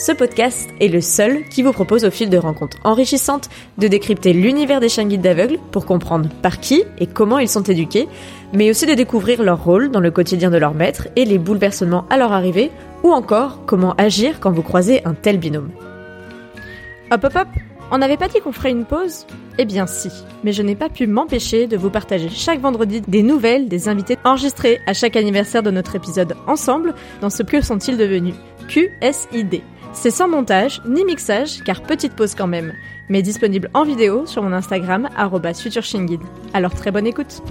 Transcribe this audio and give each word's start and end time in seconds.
ce 0.00 0.12
podcast 0.12 0.70
est 0.80 0.88
le 0.88 1.02
seul 1.02 1.44
qui 1.50 1.62
vous 1.62 1.72
propose 1.72 2.06
au 2.06 2.10
fil 2.10 2.30
de 2.30 2.38
rencontres 2.38 2.78
enrichissantes 2.84 3.50
de 3.76 3.86
décrypter 3.86 4.32
l'univers 4.32 4.80
des 4.80 4.88
chiens 4.88 5.04
guides 5.04 5.20
d'aveugles 5.20 5.58
pour 5.72 5.84
comprendre 5.84 6.30
par 6.40 6.58
qui 6.58 6.84
et 6.96 7.06
comment 7.06 7.38
ils 7.38 7.50
sont 7.50 7.62
éduqués, 7.64 8.08
mais 8.54 8.70
aussi 8.70 8.86
de 8.86 8.94
découvrir 8.94 9.42
leur 9.42 9.62
rôle 9.62 9.90
dans 9.90 10.00
le 10.00 10.10
quotidien 10.10 10.50
de 10.50 10.56
leur 10.56 10.72
maître 10.72 11.08
et 11.16 11.26
les 11.26 11.36
bouleversements 11.36 12.06
à 12.08 12.16
leur 12.16 12.32
arrivée, 12.32 12.70
ou 13.02 13.12
encore 13.12 13.66
comment 13.66 13.94
agir 13.98 14.40
quand 14.40 14.50
vous 14.50 14.62
croisez 14.62 15.04
un 15.04 15.12
tel 15.12 15.36
binôme. 15.36 15.70
Hop 17.10 17.22
hop 17.24 17.36
hop 17.36 17.48
On 17.90 17.98
n'avait 17.98 18.16
pas 18.16 18.28
dit 18.28 18.40
qu'on 18.40 18.52
ferait 18.52 18.70
une 18.70 18.86
pause? 18.86 19.26
Eh 19.58 19.66
bien 19.66 19.86
si, 19.86 20.08
mais 20.44 20.54
je 20.54 20.62
n'ai 20.62 20.76
pas 20.76 20.88
pu 20.88 21.08
m'empêcher 21.08 21.66
de 21.66 21.76
vous 21.76 21.90
partager 21.90 22.30
chaque 22.30 22.60
vendredi 22.60 23.02
des 23.06 23.22
nouvelles 23.22 23.68
des 23.68 23.90
invités 23.90 24.16
enregistrés 24.24 24.80
à 24.86 24.94
chaque 24.94 25.16
anniversaire 25.16 25.62
de 25.62 25.70
notre 25.70 25.94
épisode 25.94 26.36
ensemble 26.46 26.94
dans 27.20 27.28
ce 27.28 27.42
que 27.42 27.60
sont-ils 27.60 27.98
devenus? 27.98 28.34
QSID. 28.66 29.60
C'est 29.92 30.10
sans 30.10 30.28
montage 30.28 30.80
ni 30.86 31.04
mixage, 31.04 31.62
car 31.64 31.82
petite 31.82 32.14
pause 32.14 32.34
quand 32.34 32.46
même, 32.46 32.72
mais 33.08 33.22
disponible 33.22 33.70
en 33.74 33.84
vidéo 33.84 34.24
sur 34.24 34.42
mon 34.42 34.52
Instagram 34.52 35.08
@futurshingid. 35.54 36.20
Alors 36.54 36.74
très 36.74 36.90
bonne 36.90 37.06
écoute. 37.06 37.42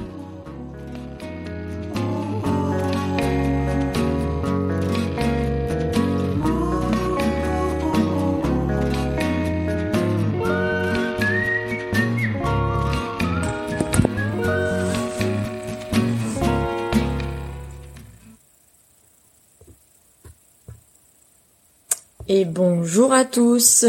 Et 22.31 22.45
bonjour 22.45 23.11
à 23.11 23.25
tous. 23.25 23.85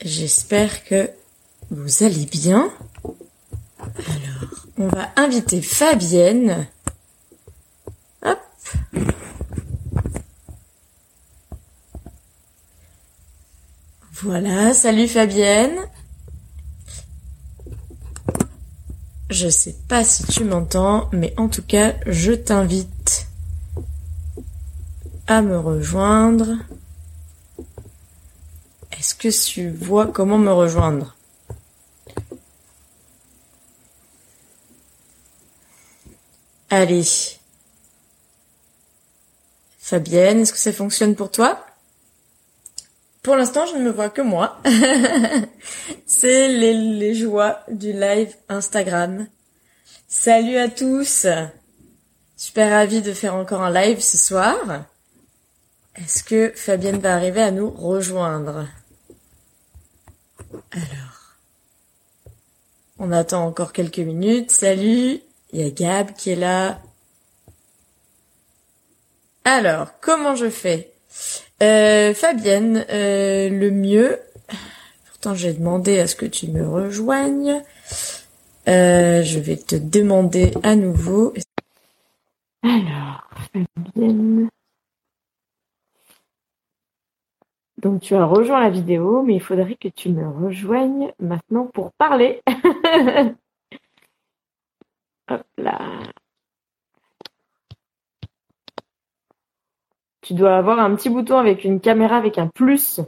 J'espère 0.00 0.82
que 0.82 1.08
vous 1.70 2.02
allez 2.02 2.26
bien. 2.26 2.68
Alors, 3.84 4.66
on 4.76 4.88
va 4.88 5.12
inviter 5.14 5.62
Fabienne. 5.62 6.66
Hop. 8.24 8.40
Voilà, 14.14 14.74
salut 14.74 15.06
Fabienne. 15.06 15.78
Je 19.30 19.48
sais 19.48 19.76
pas 19.86 20.02
si 20.02 20.24
tu 20.24 20.42
m'entends, 20.42 21.08
mais 21.12 21.32
en 21.36 21.46
tout 21.48 21.62
cas, 21.62 21.94
je 22.04 22.32
t'invite 22.32 23.25
à 25.26 25.42
me 25.42 25.58
rejoindre. 25.58 26.56
Est-ce 28.92 29.14
que 29.14 29.28
tu 29.28 29.70
vois 29.70 30.06
comment 30.06 30.38
me 30.38 30.52
rejoindre? 30.52 31.16
Allez. 36.70 37.04
Fabienne, 39.78 40.40
est-ce 40.40 40.52
que 40.52 40.58
ça 40.58 40.72
fonctionne 40.72 41.14
pour 41.14 41.30
toi? 41.30 41.64
Pour 43.22 43.36
l'instant, 43.36 43.66
je 43.66 43.76
ne 43.76 43.82
me 43.82 43.90
vois 43.90 44.10
que 44.10 44.22
moi. 44.22 44.60
C'est 46.06 46.48
les, 46.48 46.74
les 46.74 47.14
joies 47.14 47.60
du 47.68 47.92
live 47.92 48.34
Instagram. 48.48 49.26
Salut 50.08 50.56
à 50.56 50.68
tous 50.68 51.26
Super 52.36 52.70
ravie 52.70 53.02
de 53.02 53.12
faire 53.12 53.34
encore 53.34 53.62
un 53.62 53.72
live 53.72 54.00
ce 54.00 54.16
soir. 54.16 54.86
Est-ce 55.98 56.22
que 56.22 56.52
Fabienne 56.54 56.98
va 56.98 57.14
arriver 57.14 57.42
à 57.42 57.50
nous 57.50 57.70
rejoindre? 57.70 58.66
Alors, 60.72 61.36
on 62.98 63.12
attend 63.12 63.46
encore 63.46 63.72
quelques 63.72 63.98
minutes. 63.98 64.50
Salut, 64.50 65.20
il 65.52 65.60
y 65.60 65.64
a 65.64 65.70
Gab 65.70 66.12
qui 66.12 66.30
est 66.30 66.36
là. 66.36 66.80
Alors, 69.44 69.98
comment 70.00 70.34
je 70.34 70.50
fais? 70.50 70.92
Euh, 71.62 72.12
Fabienne, 72.12 72.84
euh, 72.90 73.48
le 73.48 73.70
mieux, 73.70 74.18
pourtant 75.08 75.34
j'ai 75.34 75.54
demandé 75.54 75.98
à 75.98 76.06
ce 76.06 76.14
que 76.14 76.26
tu 76.26 76.48
me 76.48 76.68
rejoignes. 76.68 77.62
Euh, 78.68 79.22
je 79.22 79.38
vais 79.38 79.56
te 79.56 79.76
demander 79.76 80.52
à 80.62 80.74
nouveau. 80.76 81.32
Alors, 82.62 83.30
Fabienne. 83.94 84.48
Donc 87.78 88.00
tu 88.00 88.14
as 88.14 88.24
rejoint 88.24 88.60
la 88.60 88.70
vidéo, 88.70 89.22
mais 89.22 89.34
il 89.34 89.40
faudrait 89.42 89.76
que 89.76 89.88
tu 89.88 90.08
me 90.10 90.28
rejoignes 90.28 91.12
maintenant 91.18 91.66
pour 91.66 91.92
parler. 91.92 92.42
Hop 95.28 95.42
là. 95.58 96.12
Tu 100.22 100.34
dois 100.34 100.56
avoir 100.56 100.78
un 100.80 100.94
petit 100.96 101.08
bouton 101.10 101.38
avec 101.38 101.64
une 101.64 101.80
caméra 101.80 102.16
avec 102.16 102.38
un 102.38 102.48
plus 102.48 103.00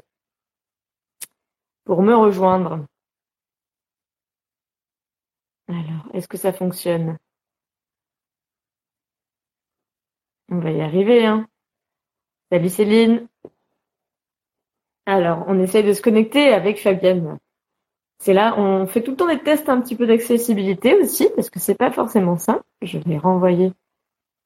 pour 1.85 2.03
me 2.03 2.15
rejoindre. 2.15 2.87
Alors, 5.69 6.09
est-ce 6.15 6.29
que 6.29 6.37
ça 6.37 6.53
fonctionne? 6.53 7.19
On 10.50 10.59
va 10.61 10.71
y 10.71 10.81
arriver, 10.81 11.27
hein. 11.27 11.47
Salut 12.50 12.71
Céline. 12.71 13.28
Alors, 15.08 15.44
on 15.46 15.58
essaye 15.58 15.84
de 15.84 15.94
se 15.94 16.02
connecter 16.02 16.52
avec 16.52 16.82
Fabienne. 16.82 17.38
C'est 18.19 18.34
là, 18.34 18.54
on 18.58 18.86
fait 18.86 19.02
tout 19.02 19.12
le 19.12 19.16
temps 19.16 19.26
des 19.26 19.38
tests 19.38 19.70
un 19.70 19.80
petit 19.80 19.96
peu 19.96 20.06
d'accessibilité 20.06 20.94
aussi, 20.96 21.30
parce 21.34 21.48
que 21.48 21.58
c'est 21.58 21.76
pas 21.76 21.91
forcément 21.91 22.36
ça. 22.36 22.60
Je 22.82 22.98
vais 22.98 23.16
renvoyer 23.16 23.72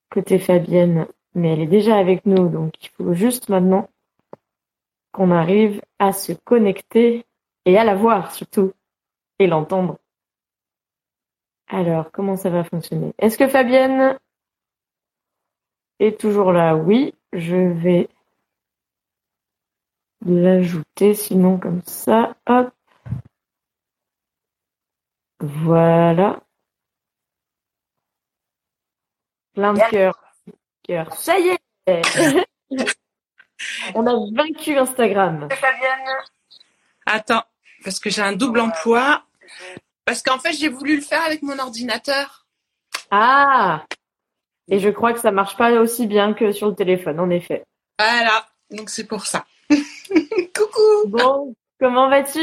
côté 0.08 0.38
Fabienne, 0.38 1.08
mais 1.34 1.52
elle 1.52 1.62
est 1.62 1.66
déjà 1.66 1.96
avec 1.96 2.26
nous, 2.26 2.48
donc 2.48 2.74
il 2.80 2.90
faut 2.90 3.12
juste 3.12 3.48
maintenant 3.48 3.90
qu'on 5.10 5.32
arrive 5.32 5.82
à 5.98 6.12
se 6.12 6.32
connecter 6.32 7.26
et 7.64 7.76
à 7.76 7.82
la 7.82 7.96
voir 7.96 8.32
surtout, 8.32 8.70
et 9.40 9.48
l'entendre. 9.48 9.98
Alors, 11.66 12.12
comment 12.12 12.36
ça 12.36 12.50
va 12.50 12.62
fonctionner? 12.62 13.14
Est-ce 13.18 13.36
que 13.36 13.48
Fabienne 13.48 14.16
est 15.98 16.20
toujours 16.20 16.52
là? 16.52 16.76
Oui, 16.76 17.14
je 17.32 17.56
vais 17.56 18.08
l'ajouter, 20.26 21.14
sinon 21.14 21.58
comme 21.58 21.82
ça, 21.84 22.36
hop. 22.46 22.70
Voilà. 25.40 26.40
Plein 29.54 29.74
de 29.74 29.80
cœur. 29.90 30.18
Cœur. 30.82 31.12
Ça 31.14 31.38
y 31.38 31.48
est 31.48 31.58
On 33.94 34.06
a 34.06 34.14
vaincu 34.34 34.76
Instagram. 34.76 35.48
Attends, 37.06 37.44
parce 37.84 38.00
que 38.00 38.10
j'ai 38.10 38.22
un 38.22 38.32
double 38.32 38.60
emploi. 38.60 39.24
Parce 40.04 40.22
qu'en 40.22 40.38
fait, 40.38 40.52
j'ai 40.52 40.68
voulu 40.68 40.96
le 40.96 41.02
faire 41.02 41.22
avec 41.22 41.42
mon 41.42 41.58
ordinateur. 41.58 42.46
Ah 43.10 43.84
Et 44.68 44.78
je 44.78 44.88
crois 44.88 45.12
que 45.12 45.20
ça 45.20 45.30
marche 45.30 45.56
pas 45.56 45.72
aussi 45.72 46.06
bien 46.06 46.34
que 46.34 46.52
sur 46.52 46.68
le 46.68 46.74
téléphone, 46.74 47.20
en 47.20 47.30
effet. 47.30 47.64
Voilà, 47.98 48.48
donc 48.70 48.90
c'est 48.90 49.06
pour 49.06 49.26
ça. 49.26 49.44
Coucou. 50.54 51.08
Bon, 51.08 51.54
comment 51.80 52.08
vas-tu? 52.08 52.38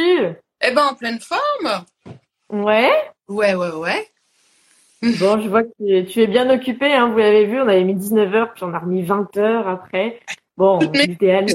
Eh 0.61 0.71
ben 0.71 0.83
en 0.83 0.95
pleine 0.95 1.19
forme. 1.19 1.85
Ouais. 2.49 2.91
Ouais, 3.27 3.55
ouais, 3.55 3.71
ouais. 3.71 4.09
Bon, 5.01 5.41
je 5.41 5.47
vois 5.47 5.63
que 5.63 6.01
tu 6.03 6.21
es, 6.21 6.27
bien 6.27 6.49
occupé, 6.49 6.91
hein, 6.93 7.07
vous 7.09 7.17
l'avez 7.19 7.45
vu, 7.45 7.59
on 7.59 7.67
avait 7.67 7.85
mis 7.85 7.95
19h, 7.95 8.53
puis 8.53 8.63
on 8.63 8.73
a 8.73 8.79
remis 8.79 9.03
20h 9.03 9.65
après. 9.65 10.19
Bon, 10.57 10.79
Mais- 10.93 11.05
l'idéal. 11.05 11.45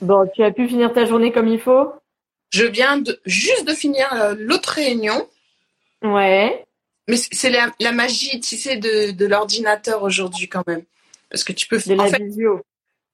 Bon, 0.00 0.28
tu 0.34 0.42
as 0.42 0.50
pu 0.50 0.68
finir 0.68 0.92
ta 0.92 1.04
journée 1.04 1.32
comme 1.32 1.48
il 1.48 1.60
faut? 1.60 1.92
Je 2.50 2.64
viens 2.64 2.98
de 2.98 3.20
juste 3.26 3.66
de 3.66 3.74
finir 3.74 4.08
euh, 4.12 4.34
l'autre 4.38 4.70
réunion. 4.70 5.28
Ouais. 6.02 6.64
Mais 7.08 7.16
c'est 7.16 7.34
c'est 7.34 7.50
la, 7.50 7.70
la 7.80 7.92
magie, 7.92 8.40
tu 8.40 8.56
sais, 8.56 8.76
de, 8.76 9.12
de 9.12 9.26
l'ordinateur 9.26 10.02
aujourd'hui 10.02 10.48
quand 10.48 10.66
même. 10.66 10.82
Parce 11.30 11.44
que 11.44 11.52
tu 11.52 11.66
peux 11.68 11.78
De 11.78 11.92
en 11.94 12.04
la 12.04 12.08
fait, 12.08 12.22
visio. 12.22 12.62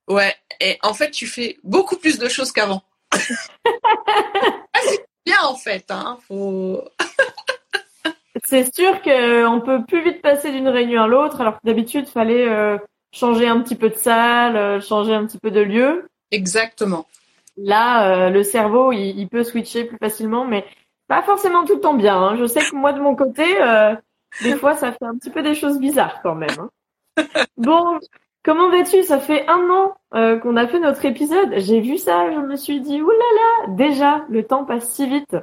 ouais, 0.09 0.35
et 0.61 0.79
en 0.83 0.95
fait, 0.95 1.11
tu 1.11 1.27
fais 1.27 1.57
beaucoup 1.65 1.97
plus 1.97 2.19
de 2.19 2.29
choses 2.29 2.53
qu'avant. 2.53 2.83
ah, 3.13 4.79
c'est 4.83 5.05
bien 5.27 5.37
en 5.45 5.55
fait, 5.57 5.91
hein. 5.91 6.19
Faut... 6.29 6.83
C'est 8.45 8.75
sûr 8.75 9.01
qu'on 9.03 9.63
peut 9.65 9.85
plus 9.87 10.03
vite 10.05 10.21
passer 10.21 10.51
d'une 10.51 10.69
réunion 10.69 11.03
à 11.03 11.07
l'autre, 11.07 11.41
alors 11.41 11.55
que 11.55 11.65
d'habitude, 11.67 12.09
fallait 12.09 12.47
euh, 12.49 12.77
changer 13.13 13.47
un 13.49 13.61
petit 13.61 13.77
peu 13.77 13.89
de 13.89 13.95
salle, 13.97 14.57
euh, 14.57 14.81
changer 14.81 15.15
un 15.15 15.27
petit 15.27 15.39
peu 15.39 15.51
de 15.51 15.61
lieu. 15.61 16.09
Exactement. 16.31 17.07
Là, 17.57 18.27
euh, 18.27 18.31
le 18.31 18.43
cerveau, 18.43 18.93
il, 18.93 19.19
il 19.19 19.29
peut 19.29 19.45
switcher 19.45 19.85
plus 19.85 19.99
facilement, 19.99 20.45
mais 20.45 20.65
pas 21.09 21.23
forcément 21.23 21.65
tout 21.65 21.77
le 21.77 21.81
temps 21.81 21.95
bien. 21.95 22.17
hein. 22.17 22.37
Je 22.37 22.45
sais 22.47 22.61
que 22.61 22.75
moi, 22.75 22.93
de 22.93 23.01
mon 23.01 23.15
côté, 23.15 23.45
euh, 23.63 23.95
des 24.43 24.57
fois, 24.57 24.75
ça 24.75 24.91
fait 24.93 25.05
un 25.05 25.17
petit 25.17 25.31
peu 25.31 25.43
des 25.43 25.55
choses 25.55 25.79
bizarres 25.79 26.21
quand 26.23 26.35
même. 26.35 26.51
hein. 26.59 26.71
Bon, 27.57 27.99
comment 28.43 28.71
vas-tu? 28.71 29.03
Ça 29.05 29.19
fait 29.19 29.47
un 29.49 29.71
an 29.71 29.97
euh, 30.15 30.39
qu'on 30.39 30.57
a 30.57 30.67
fait 30.67 30.81
notre 30.81 31.05
épisode. 31.05 31.55
J'ai 31.57 31.81
vu 31.81 31.99
ça, 31.99 32.31
je 32.33 32.39
me 32.39 32.57
suis 32.57 32.81
dit, 32.81 33.01
oulala, 33.01 33.77
déjà, 33.77 34.25
le 34.29 34.45
temps 34.45 34.65
passe 34.65 34.89
si 34.91 35.09
vite. 35.09 35.37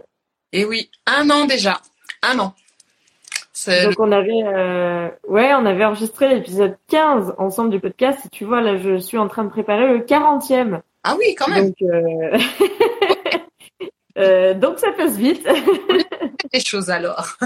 Et 0.54 0.66
oui, 0.66 0.90
un 1.06 1.30
an 1.30 1.46
déjà. 1.46 1.82
Un 2.22 2.40
an. 2.40 2.54
Donc 3.68 4.00
on 4.00 4.12
avait, 4.12 4.44
euh, 4.44 5.10
ouais, 5.28 5.54
on 5.54 5.66
avait 5.66 5.86
enregistré 5.86 6.30
l'épisode 6.30 6.78
15 6.90 7.36
ensemble 7.38 7.70
du 7.70 7.80
podcast. 7.80 8.26
Et 8.26 8.30
tu 8.30 8.46
vois, 8.46 8.62
là, 8.62 8.78
je 8.78 8.98
suis 8.98 9.18
en 9.18 9.28
train 9.28 9.44
de 9.44 9.50
préparer 9.50 9.88
le 9.88 10.00
40e. 10.00 10.82
Ah 11.04 11.16
oui, 11.18 11.36
quand 11.36 11.48
même. 11.48 11.68
Donc, 11.68 11.82
euh... 11.82 12.38
euh, 14.18 14.54
donc 14.54 14.80
ça 14.80 14.92
passe 14.98 15.16
vite. 15.18 15.48
Les 16.54 16.60
choses 16.60 16.90
alors. 16.90 17.38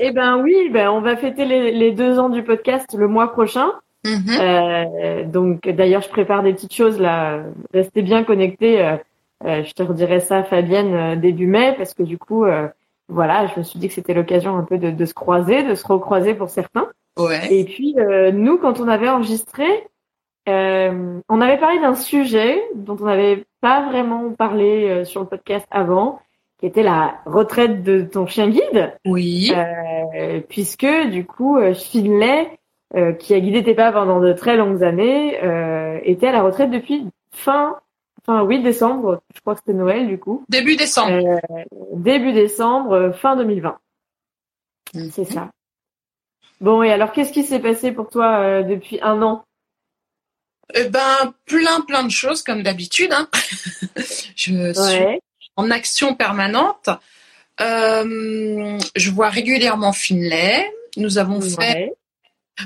Eh 0.00 0.10
ben 0.10 0.38
oui, 0.38 0.70
ben 0.72 0.88
on 0.88 1.00
va 1.00 1.16
fêter 1.16 1.44
les, 1.44 1.70
les 1.70 1.92
deux 1.92 2.18
ans 2.18 2.30
du 2.30 2.42
podcast 2.42 2.94
le 2.96 3.08
mois 3.08 3.30
prochain. 3.32 3.72
Mhm. 4.04 4.22
Euh, 4.38 5.24
donc 5.24 5.66
d'ailleurs, 5.66 6.02
je 6.02 6.08
prépare 6.08 6.42
des 6.42 6.52
petites 6.52 6.74
choses 6.74 7.00
là. 7.00 7.42
Restez 7.72 8.02
bien 8.02 8.22
connectés. 8.24 8.80
Euh, 8.80 8.96
euh, 9.44 9.64
je 9.64 9.72
te 9.72 9.82
redirai 9.82 10.20
ça, 10.20 10.42
Fabienne, 10.44 11.20
début 11.20 11.46
mai, 11.46 11.74
parce 11.76 11.94
que 11.94 12.02
du 12.02 12.18
coup, 12.18 12.46
voilà, 13.08 13.46
je 13.46 13.58
me 13.58 13.64
suis 13.64 13.78
dit 13.78 13.88
que 13.88 13.94
c'était 13.94 14.14
l'occasion 14.14 14.56
un 14.56 14.62
peu 14.62 14.78
de, 14.78 14.90
de 14.90 15.04
se 15.04 15.12
croiser, 15.12 15.62
de 15.62 15.74
se 15.74 15.86
recroiser 15.86 16.34
pour 16.34 16.48
certains. 16.48 16.86
Ouais. 17.18 17.52
Et 17.52 17.64
puis 17.64 17.94
nous, 18.32 18.56
quand 18.58 18.80
on 18.80 18.88
avait 18.88 19.08
enregistré, 19.08 19.66
euh, 20.48 21.20
on 21.28 21.40
avait 21.40 21.58
parlé 21.58 21.80
d'un 21.80 21.94
sujet 21.94 22.62
dont 22.74 22.96
on 23.00 23.04
n'avait 23.04 23.44
pas 23.60 23.88
vraiment 23.88 24.30
parlé 24.32 24.88
euh, 24.88 25.04
sur 25.04 25.20
le 25.22 25.26
podcast 25.26 25.66
avant, 25.70 26.20
qui 26.58 26.66
était 26.66 26.82
la 26.82 27.16
retraite 27.26 27.82
de 27.82 28.02
ton 28.02 28.26
chien 28.26 28.48
guide. 28.48 28.94
Oui. 29.06 29.52
Euh, 29.54 30.40
puisque 30.48 30.86
du 31.10 31.24
coup 31.26 31.56
euh, 31.58 31.74
Finlay, 31.74 32.58
euh, 32.94 33.12
qui 33.12 33.34
a 33.34 33.40
guidé 33.40 33.62
tes 33.64 33.74
pas 33.74 33.90
pendant 33.92 34.20
de 34.20 34.32
très 34.32 34.56
longues 34.56 34.82
années, 34.84 35.42
euh, 35.42 35.98
était 36.04 36.28
à 36.28 36.32
la 36.32 36.42
retraite 36.42 36.70
depuis 36.70 37.06
fin, 37.32 37.76
fin 38.24 38.42
oui 38.44 38.62
décembre, 38.62 39.20
je 39.34 39.40
crois 39.40 39.54
que 39.54 39.60
c'était 39.60 39.76
Noël 39.76 40.06
du 40.06 40.18
coup, 40.18 40.44
Début 40.48 40.76
décembre. 40.76 41.40
Début 41.94 42.32
décembre, 42.32 43.10
fin 43.14 43.34
2020, 43.36 43.76
Mhm. 44.94 45.10
c'est 45.10 45.24
ça. 45.24 45.50
Bon 46.60 46.82
et 46.84 46.92
alors 46.92 47.10
qu'est-ce 47.12 47.32
qui 47.32 47.42
s'est 47.42 47.58
passé 47.60 47.90
pour 47.90 48.08
toi 48.08 48.38
euh, 48.38 48.62
depuis 48.62 49.00
un 49.02 49.20
an 49.22 49.42
Eh 50.72 50.84
ben, 50.84 51.34
plein, 51.46 51.80
plein 51.82 52.04
de 52.04 52.10
choses 52.10 52.42
comme 52.42 52.62
d'habitude. 52.62 53.12
Hein. 53.12 53.28
je 53.96 54.02
suis 54.36 54.56
Ouais, 54.56 55.20
en 55.56 55.70
action 55.70 56.14
permanente. 56.14 56.88
Euh, 57.60 58.78
je 58.96 59.10
vois 59.10 59.28
régulièrement 59.28 59.92
Finlay. 59.92 60.64
Nous 60.96 61.18
avons 61.18 61.40
fait. 61.40 61.92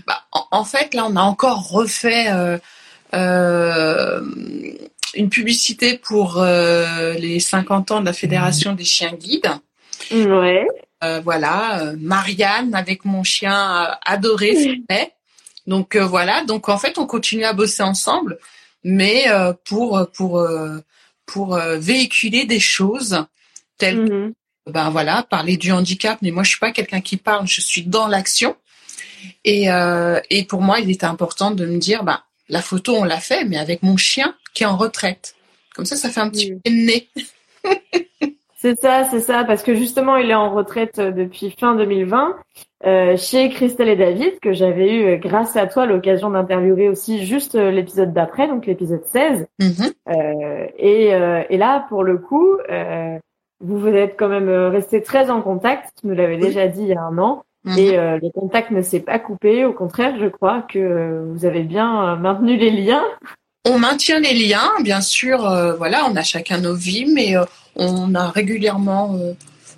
bah, 0.07 0.23
en, 0.33 0.47
en 0.51 0.65
fait, 0.65 0.95
là, 0.95 1.07
on 1.07 1.17
a 1.17 1.23
encore 1.23 1.69
refait 1.71 2.31
euh, 2.31 2.59
euh, 3.15 4.21
une 5.15 5.31
publicité 5.31 5.99
pour 5.99 6.43
les 6.43 7.41
50 7.41 7.91
ans 7.91 8.01
de 8.01 8.07
la 8.07 8.13
Fédération 8.13 8.73
des 8.75 8.85
chiens 8.85 9.13
guides. 9.13 9.51
ouais. 10.11 10.67
Voilà, 11.23 11.93
Marianne 11.99 12.75
avec 12.75 13.05
mon 13.05 13.23
chien 13.23 13.97
adoré 14.05 14.55
Finlay. 14.89 15.13
Donc 15.69 15.95
euh, 15.97 16.05
voilà, 16.07 16.43
donc 16.45 16.69
en 16.71 16.79
fait 16.79 16.99
on 16.99 17.07
continue 17.07 17.45
à 17.45 17.53
bosser 17.53 17.83
ensemble, 17.85 18.39
mais 18.83 19.29
euh, 19.29 19.53
pour 19.67 20.05
pour 20.15 20.39
euh, 20.41 20.79
pour 21.27 21.57
véhiculer 21.77 22.47
des 22.47 22.59
choses 22.59 23.25
telles 23.77 24.01
Mhm. 24.01 24.33
que, 24.67 24.73
ben 24.73 24.89
voilà 24.91 25.23
parler 25.23 25.57
du 25.59 25.71
handicap. 25.71 26.19
Mais 26.23 26.31
moi 26.31 26.43
je 26.43 26.49
suis 26.51 26.59
pas 26.59 26.73
quelqu'un 26.73 27.03
qui 27.03 27.19
parle, 27.19 27.47
je 27.47 27.61
suis 27.61 27.83
dans 27.83 28.09
l'action. 28.09 28.57
Et 29.45 29.67
et 30.31 30.45
pour 30.45 30.63
moi 30.63 30.81
il 30.81 30.91
était 30.91 31.05
important 31.15 31.51
de 31.51 31.67
me 31.67 31.79
dire 31.79 32.03
bah 32.03 32.25
la 32.49 32.63
photo 32.63 32.97
on 32.97 33.05
l'a 33.05 33.21
fait, 33.21 33.45
mais 33.45 33.59
avec 33.59 33.83
mon 33.83 33.99
chien 33.99 34.35
qui 34.55 34.63
est 34.63 34.67
en 34.67 34.77
retraite. 34.79 35.35
Comme 35.75 35.85
ça 35.85 35.97
ça 35.97 36.09
fait 36.09 36.21
un 36.21 36.31
petit 36.31 36.53
Mhm. 36.53 36.61
peu 36.63 36.71
de 36.71 36.77
nez. 36.77 37.09
C'est 38.61 38.75
ça, 38.81 39.07
c'est 39.09 39.21
ça, 39.21 39.45
parce 39.45 39.63
que 39.63 39.73
justement, 39.77 40.17
il 40.17 40.31
est 40.31 40.35
en 40.35 40.53
retraite 40.53 40.99
depuis 40.99 41.55
fin 41.61 41.77
2020 41.77 42.35
euh, 42.87 43.17
chez 43.17 43.49
Christelle 43.51 43.89
et 43.89 43.97
David, 43.97 44.39
que 44.41 44.53
j'avais 44.53 44.95
eu, 44.95 45.05
euh, 45.07 45.17
grâce 45.17 45.57
à 45.57 45.67
toi, 45.67 45.85
l'occasion 45.85 46.31
d'interviewer 46.31 46.89
aussi 46.89 47.27
juste 47.27 47.57
euh, 47.57 47.71
l'épisode 47.73 48.13
d'après, 48.13 48.47
donc 48.47 48.67
l'épisode 48.67 49.05
16. 49.05 49.47
Mhm. 49.59 49.71
Euh, 50.09 50.67
et, 50.79 51.13
euh, 51.15 51.43
et 51.51 51.57
là, 51.57 51.87
pour 51.89 52.05
le 52.05 52.19
coup, 52.19 52.57
vous 53.61 53.79
vous 53.79 53.89
êtes 53.89 54.15
quand 54.17 54.29
même 54.29 54.49
resté 54.49 55.03
très 55.03 55.31
en 55.31 55.43
contact, 55.43 55.93
tu 56.01 56.07
nous 56.07 56.15
l'avais 56.15 56.37
Oui. 56.37 56.41
déjà 56.41 56.69
dit 56.69 56.83
il 56.83 56.89
y 56.89 56.95
a 56.95 57.03
un 57.03 57.19
an, 57.19 57.43
Mhm. 57.65 57.79
et 57.79 57.97
le 57.97 58.31
contact 58.33 58.71
ne 58.71 58.83
s'est 58.83 59.01
pas 59.01 59.19
coupé, 59.19 59.65
au 59.65 59.73
contraire, 59.73 60.15
je 60.21 60.27
crois 60.27 60.63
que 60.63 61.25
vous 61.27 61.45
avez 61.45 61.63
bien 61.65 62.15
maintenu 62.15 62.57
les 62.57 62.71
liens. 62.71 63.03
On 63.69 63.81
maintient 63.81 64.21
les 64.21 64.33
liens, 64.35 64.71
bien 64.85 65.01
sûr. 65.01 65.39
voilà, 65.77 66.05
on 66.09 66.15
a 66.15 66.23
chacun 66.23 66.59
nos 66.61 66.77
vies, 66.77 67.13
mais 67.13 67.35
on 67.75 68.15
a 68.15 68.29
régulièrement, 68.29 69.17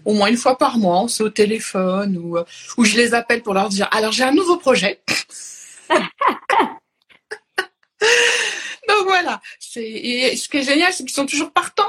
au 0.05 0.15
moins 0.15 0.29
une 0.29 0.37
fois 0.37 0.57
par 0.59 0.79
mois, 0.79 1.01
on 1.03 1.09
s'est 1.09 1.23
au 1.23 1.31
téléphone 1.31 2.17
ou 2.19 2.37
euh, 2.39 2.45
ou 2.79 2.85
je 2.85 2.97
les 2.97 3.15
appelle 3.15 3.43
pour 3.43 3.55
leur 3.55 3.69
dire 3.69 3.89
alors 3.93 4.13
j'ai 4.13 4.25
un 4.25 4.33
nouveau 4.33 4.57
projet. 4.57 5.01
Donc 8.89 9.05
voilà. 9.07 9.41
Et 9.77 10.37
ce 10.37 10.49
qui 10.49 10.59
est 10.59 10.63
génial, 10.63 10.93
c'est 10.93 11.05
qu'ils 11.05 11.15
sont 11.15 11.27
toujours 11.27 11.53
partants. 11.53 11.83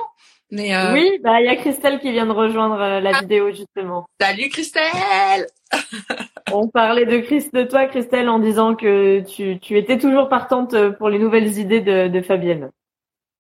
Mais 0.54 0.76
euh, 0.76 0.92
Oui, 0.94 1.18
bah 1.24 1.40
il 1.40 1.46
y 1.46 1.50
a 1.50 1.56
Christelle 1.56 2.00
qui 2.02 2.12
vient 2.12 2.26
de 2.26 2.32
rejoindre 2.34 2.80
euh, 2.82 3.00
la 3.00 3.12
Ah. 3.16 3.22
vidéo 3.22 3.52
justement. 3.52 4.06
salut 4.20 4.50
Christelle. 4.50 5.48
On 6.52 6.68
parlait 6.68 7.06
de 7.06 7.20
Chris, 7.20 7.48
de 7.54 7.64
toi, 7.64 7.86
Christelle, 7.86 8.28
en 8.28 8.40
disant 8.40 8.76
que 8.76 9.22
tu, 9.22 9.58
tu 9.62 9.78
étais 9.78 9.98
toujours 9.98 10.28
partante 10.28 10.76
pour 10.98 11.08
les 11.10 11.18
nouvelles 11.20 11.58
idées 11.58 11.80
de, 11.80 12.10
de 12.10 12.22
Fabienne. 12.22 12.72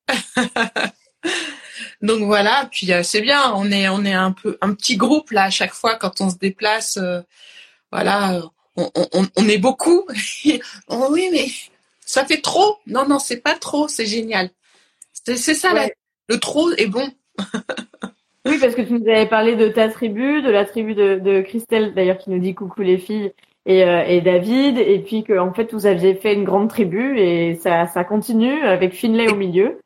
Donc 2.01 2.21
voilà, 2.23 2.67
puis 2.71 2.91
euh, 2.93 3.03
c'est 3.03 3.21
bien, 3.21 3.53
on 3.55 3.71
est 3.71 3.87
on 3.89 4.03
est 4.05 4.13
un 4.13 4.31
peu 4.31 4.57
un 4.61 4.73
petit 4.73 4.97
groupe 4.97 5.31
là 5.31 5.43
à 5.45 5.49
chaque 5.51 5.73
fois 5.73 5.95
quand 5.97 6.19
on 6.21 6.29
se 6.29 6.37
déplace. 6.37 6.97
euh, 6.97 7.21
voilà, 7.91 8.35
euh, 8.35 8.41
on, 8.77 8.89
on, 9.13 9.27
on 9.35 9.47
est 9.49 9.57
beaucoup. 9.59 10.05
oh 10.87 11.07
oui, 11.11 11.29
mais 11.31 11.45
ça 12.05 12.25
fait 12.25 12.41
trop. 12.41 12.77
Non 12.87 13.07
non, 13.07 13.19
c'est 13.19 13.41
pas 13.41 13.55
trop, 13.55 13.87
c'est 13.87 14.05
génial. 14.07 14.49
C'est 15.13 15.37
ça 15.37 15.73
la- 15.73 15.89
le 16.29 16.39
trop 16.39 16.71
est 16.71 16.87
bon. 16.87 17.07
Oui, 18.47 18.57
parce 18.59 18.73
que 18.73 18.81
tu 18.81 18.93
nous 18.93 19.07
avais 19.07 19.27
parlé 19.27 19.55
de 19.55 19.67
ta 19.67 19.87
tribu, 19.87 20.41
de 20.41 20.49
la 20.49 20.65
tribu 20.65 20.95
de, 20.95 21.19
de 21.19 21.41
Christelle, 21.41 21.93
d'ailleurs, 21.93 22.17
qui 22.17 22.31
nous 22.31 22.39
dit 22.39 22.55
coucou 22.55 22.81
les 22.81 22.97
filles, 22.97 23.31
et, 23.67 23.83
euh, 23.83 24.03
et 24.07 24.19
David, 24.21 24.79
et 24.79 24.97
puis 24.97 25.23
que 25.23 25.37
en 25.37 25.53
fait 25.53 25.71
vous 25.73 25.85
aviez 25.85 26.15
fait 26.15 26.33
une 26.33 26.43
grande 26.43 26.67
tribu, 26.67 27.19
et 27.19 27.53
ça, 27.61 27.85
ça 27.85 28.03
continue 28.03 28.63
avec 28.63 28.93
Finlay 28.95 29.29
au 29.29 29.35
milieu. 29.35 29.79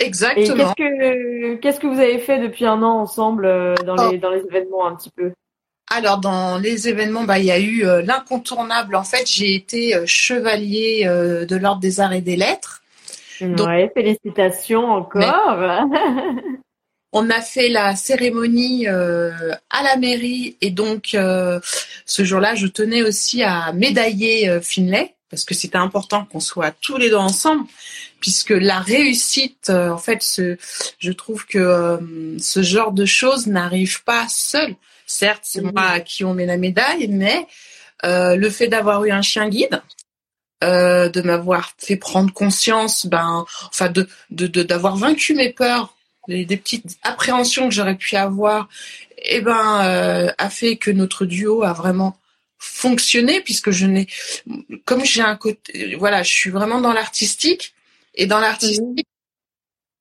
Exactement. 0.00 0.74
qu'est-ce 0.74 1.78
que 1.80 1.86
vous 1.86 2.00
avez 2.00 2.18
fait 2.18 2.38
depuis 2.38 2.64
un 2.64 2.82
an 2.82 3.00
ensemble 3.00 3.44
euh, 3.46 3.74
dans 3.86 4.10
les 4.10 4.18
dans 4.18 4.30
les 4.30 4.40
événements 4.40 4.86
un 4.86 4.96
petit 4.96 5.10
peu? 5.10 5.32
Alors 5.92 6.18
dans 6.18 6.58
les 6.58 6.88
événements, 6.88 7.24
bah 7.24 7.38
il 7.38 7.46
y 7.46 7.50
a 7.50 7.58
eu 7.58 7.84
euh, 7.84 8.00
l'incontournable. 8.02 8.94
En 8.94 9.02
fait, 9.04 9.28
j'ai 9.30 9.54
été 9.54 9.94
euh, 9.94 10.04
chevalier 10.06 11.02
euh, 11.04 11.44
de 11.44 11.56
l'ordre 11.56 11.80
des 11.80 12.00
arts 12.00 12.12
et 12.12 12.20
des 12.20 12.36
lettres. 12.36 12.82
Donc- 13.40 13.66
Ouais, 13.66 13.90
félicitations 13.94 14.84
encore. 14.84 15.22
on 17.12 17.28
a 17.30 17.40
fait 17.40 17.68
la 17.68 17.96
cérémonie 17.96 18.86
à 18.86 19.82
la 19.82 19.96
mairie 19.98 20.56
et 20.60 20.70
donc 20.70 21.08
ce 21.12 22.24
jour-là, 22.24 22.54
je 22.54 22.66
tenais 22.66 23.02
aussi 23.02 23.42
à 23.42 23.72
médailler 23.72 24.60
Finlay 24.62 25.14
parce 25.30 25.44
que 25.44 25.54
c'était 25.54 25.78
important 25.78 26.24
qu'on 26.24 26.40
soit 26.40 26.74
tous 26.80 26.96
les 26.96 27.08
deux 27.08 27.16
ensemble 27.16 27.64
puisque 28.20 28.50
la 28.50 28.80
réussite, 28.80 29.70
en 29.70 29.96
fait, 29.96 30.22
ce, 30.22 30.58
je 30.98 31.12
trouve 31.12 31.46
que 31.46 31.98
ce 32.38 32.62
genre 32.62 32.92
de 32.92 33.06
choses 33.06 33.46
n'arrive 33.46 34.04
pas 34.04 34.26
seul. 34.28 34.74
Certes, 35.06 35.42
c'est 35.44 35.62
moi 35.62 35.82
à 35.82 36.00
qui 36.00 36.24
on 36.24 36.34
met 36.34 36.46
la 36.46 36.58
médaille, 36.58 37.08
mais 37.08 37.46
le 38.02 38.50
fait 38.50 38.68
d'avoir 38.68 39.04
eu 39.04 39.10
un 39.10 39.22
chien 39.22 39.48
guide, 39.48 39.80
de 40.60 41.22
m'avoir 41.22 41.72
fait 41.78 41.96
prendre 41.96 42.30
conscience, 42.34 43.06
ben, 43.06 43.46
enfin, 43.68 43.90
de 43.90 44.06
d'avoir 44.62 44.96
vaincu 44.96 45.34
mes 45.34 45.50
peurs 45.50 45.96
des 46.28 46.56
petites 46.56 46.98
appréhensions 47.02 47.68
que 47.68 47.74
j'aurais 47.74 47.96
pu 47.96 48.16
avoir, 48.16 48.68
eh 49.18 49.40
ben, 49.40 49.84
euh, 49.84 50.32
a 50.38 50.50
fait 50.50 50.76
que 50.76 50.90
notre 50.90 51.26
duo 51.26 51.62
a 51.62 51.72
vraiment 51.72 52.16
fonctionné 52.60 53.40
puisque 53.40 53.70
je 53.70 53.86
n'ai, 53.86 54.06
comme 54.84 55.04
j'ai 55.04 55.22
un 55.22 55.34
côté, 55.34 55.96
voilà, 55.96 56.22
je 56.22 56.30
suis 56.30 56.50
vraiment 56.50 56.80
dans 56.80 56.92
l'artistique 56.92 57.74
et 58.14 58.26
dans 58.26 58.38
l'artistique, 58.38 59.06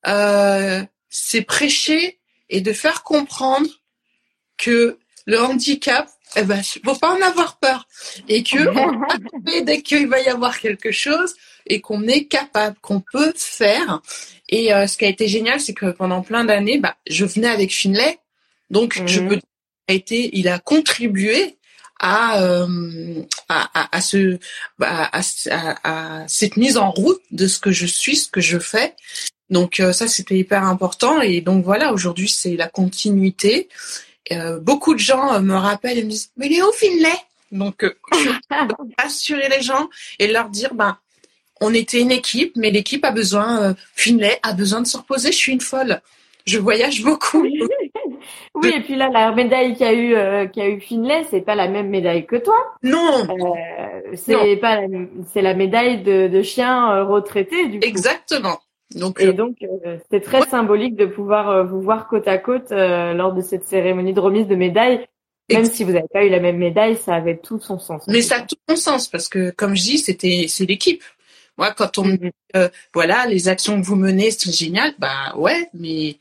euh, 0.06 0.84
c'est 1.10 1.42
prêcher 1.42 2.20
et 2.50 2.62
de 2.62 2.74
faire 2.74 3.04
comprendre 3.04 3.70
que 4.58 5.00
le 5.26 5.42
handicap, 5.42 6.10
eh 6.36 6.44
ben, 6.44 6.62
faut 6.84 6.96
pas 6.96 7.16
en 7.16 7.22
avoir 7.22 7.58
peur 7.60 7.88
et 8.28 8.44
que 8.44 9.62
dès 9.64 9.82
qu'il 9.82 10.08
va 10.08 10.20
y 10.20 10.28
avoir 10.28 10.60
quelque 10.60 10.92
chose 10.92 11.36
et 11.66 11.82
qu'on 11.82 12.08
est 12.08 12.26
capable, 12.26 12.78
qu'on 12.82 13.00
peut 13.00 13.34
faire. 13.38 14.02
Et 14.50 14.74
euh, 14.74 14.86
ce 14.86 14.98
qui 14.98 15.06
a 15.06 15.08
été 15.08 15.28
génial, 15.28 15.62
c'est 15.62 15.74
que 15.74 15.92
pendant 15.92 16.24
plein 16.24 16.44
d'années, 16.44 16.78
bah, 16.78 16.98
je 17.08 17.26
venais 17.26 17.48
avec 17.48 17.74
Finlay, 17.74 18.20
donc 18.70 19.02
je 19.06 19.22
mhm. 19.22 19.30
peux 19.30 19.40
a 19.90 19.94
été, 19.94 20.38
il 20.38 20.48
a 20.48 20.60
contribué 20.60 21.58
à, 22.00 22.42
euh, 22.42 23.22
à, 23.50 23.96
à, 23.96 24.02
ce, 24.02 24.40
bah, 24.78 25.10
à, 25.12 25.22
à, 25.84 26.28
cette 26.28 26.58
mise 26.58 26.78
en 26.78 26.92
route 26.92 27.22
de 27.32 27.48
ce 27.48 27.60
que 27.60 27.72
je 27.72 27.86
suis, 27.86 28.16
ce 28.16 28.30
que 28.30 28.42
je 28.42 28.58
fais. 28.58 28.96
Donc 29.50 29.80
euh, 29.80 29.94
ça, 29.94 30.08
c'était 30.08 30.38
hyper 30.38 30.64
important. 30.64 31.22
Et 31.22 31.42
donc 31.42 31.64
voilà, 31.64 31.94
aujourd'hui, 31.94 32.30
c'est 32.30 32.56
la 32.56 32.68
continuité. 32.68 33.70
Euh, 34.32 34.60
beaucoup 34.60 34.94
de 34.94 35.00
gens 35.00 35.42
me 35.42 35.56
rappellent 35.56 35.98
et 35.98 36.04
me 36.04 36.10
disent, 36.10 36.32
mais 36.38 36.48
il 36.48 36.58
est 36.58 36.62
où 36.62 36.72
Finlay 36.72 37.16
Donc, 37.52 37.86
je 38.14 38.30
assurer 38.98 39.50
les 39.50 39.62
gens 39.62 39.90
et 40.20 40.28
leur 40.28 40.50
dire, 40.50 40.74
ben, 40.74 40.98
on 41.62 41.74
était 41.74 42.00
une 42.00 42.12
équipe, 42.12 42.54
mais 42.56 42.72
l'équipe 42.72 43.04
a 43.04 43.12
besoin, 43.12 43.62
euh, 43.64 43.74
Finlay 43.96 44.40
a 44.44 44.54
besoin 44.54 44.82
de 44.82 44.88
se 44.88 44.98
reposer. 44.98 45.32
Je 45.32 45.38
suis 45.38 45.52
une 45.52 45.62
folle. 45.62 46.02
Je 46.46 46.58
voyage 46.58 47.02
beaucoup. 47.02 47.46
Oui, 48.56 48.74
et 48.76 48.82
puis 48.82 48.96
là, 48.96 49.10
la 49.10 49.32
médaille 49.32 49.76
qu'a 49.76 49.94
eu, 49.94 50.16
euh, 50.16 50.48
qu'a 50.48 50.68
eu 50.68 50.80
Finlay, 50.80 51.24
c'est 51.30 51.42
pas 51.42 51.56
la 51.56 51.68
même 51.68 51.90
médaille 51.90 52.26
que 52.26 52.36
toi. 52.36 52.56
Non. 52.84 53.28
Euh, 53.30 54.12
c'est 54.16 54.56
pas, 54.58 54.80
c'est 55.28 55.42
la 55.42 55.54
médaille 55.54 56.02
de, 56.02 56.28
de 56.28 56.42
chien 56.42 56.92
euh, 56.92 57.04
retraité 57.04 57.68
du 57.68 57.80
coup. 57.80 57.88
Exactement. 57.88 58.60
Donc, 58.96 59.22
et 59.22 59.34
donc, 59.34 59.58
c'est 60.10 60.22
très 60.22 60.42
symbolique 60.48 60.96
de 60.96 61.06
pouvoir 61.06 61.66
vous 61.68 61.80
voir 61.80 62.08
côte 62.08 62.28
à 62.28 62.40
côte 62.40 62.72
lors 62.72 63.34
de 63.34 63.42
cette 63.42 63.66
cérémonie 63.66 64.14
de 64.14 64.20
remise 64.20 64.48
de 64.48 64.56
médaille. 64.56 65.06
Même 65.52 65.66
si 65.66 65.84
vous 65.84 65.92
n'avez 65.92 66.08
pas 66.12 66.24
eu 66.26 66.30
la 66.30 66.40
même 66.40 66.58
médaille, 66.58 66.96
ça 66.96 67.16
avait 67.16 67.38
tout 67.38 67.60
son 67.60 67.78
sens. 67.80 68.04
Mais 68.08 68.22
ça 68.22 68.38
a 68.38 68.42
tout 68.42 68.56
son 68.68 68.76
sens 68.76 69.08
parce 69.08 69.28
que, 69.28 69.52
comme 69.52 69.76
je 69.76 69.82
dis, 69.82 69.98
c'était 70.00 70.46
c'est 70.48 70.66
l'équipe. 70.66 71.04
Moi, 71.58 71.74
quand 71.76 71.98
on 71.98 72.06
me 72.06 72.16
dit, 72.16 72.32
euh, 72.56 72.70
voilà, 72.94 73.26
les 73.26 73.50
actions 73.50 73.82
que 73.82 73.86
vous 73.86 73.98
menez, 73.98 74.32
c'est 74.32 74.52
génial, 74.52 74.94
bah 74.98 75.36
ouais, 75.36 75.70
mais 75.74 76.12
euh, 76.12 76.14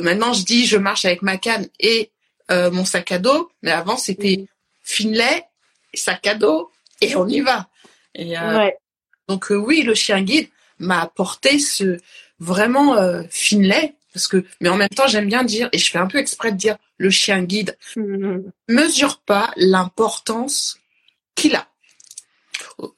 maintenant 0.00 0.32
je 0.32 0.44
dis, 0.44 0.66
je 0.66 0.76
marche 0.76 1.04
avec 1.04 1.22
ma 1.22 1.36
canne 1.36 1.68
et 1.78 2.10
euh, 2.50 2.70
mon 2.70 2.84
sac 2.84 3.12
à 3.12 3.18
dos, 3.18 3.50
mais 3.62 3.70
avant 3.70 3.96
c'était 3.96 4.46
Finlay, 4.82 5.44
sac 5.94 6.26
à 6.26 6.34
dos 6.34 6.70
et 7.00 7.16
on 7.16 7.26
y 7.28 7.40
va. 7.40 7.68
Et, 8.14 8.34
Donc 9.28 9.46
oui, 9.50 9.82
le 9.82 9.94
chien 9.94 10.22
guide 10.22 10.48
m'a 10.78 11.02
apporté 11.02 11.58
ce 11.58 11.98
vraiment 12.38 12.96
Finlay 13.30 13.94
parce 14.12 14.26
que, 14.26 14.44
mais 14.60 14.68
en 14.68 14.76
même 14.76 14.88
temps 14.88 15.06
j'aime 15.06 15.28
bien 15.28 15.44
dire 15.44 15.68
et 15.72 15.78
je 15.78 15.90
fais 15.90 15.98
un 15.98 16.06
peu 16.06 16.18
exprès 16.18 16.52
de 16.52 16.56
dire 16.56 16.76
le 16.96 17.10
chien 17.10 17.42
guide 17.42 17.76
mmh. 17.96 18.38
mesure 18.68 19.20
pas 19.20 19.52
l'importance 19.56 20.78
qu'il 21.34 21.54
a. 21.54 21.66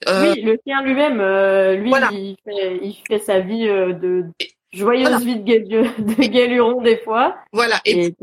Euh, 0.09 0.35
oui, 0.35 0.43
le 0.43 0.59
chien 0.67 0.83
lui-même, 0.83 1.21
euh, 1.21 1.75
lui, 1.75 1.91
il, 2.13 2.37
fait, 2.45 2.79
il, 2.83 2.97
fait, 3.07 3.19
sa 3.19 3.41
vie 3.41 3.69
euh, 3.69 3.93
de 3.93 4.27
joyeuse 4.73 5.25
vie 5.25 5.37
de, 5.37 6.27
galuron 6.29 6.83
des 6.83 6.99
fois. 6.99 7.37
Voilà. 7.53 7.81
Et, 7.85 8.15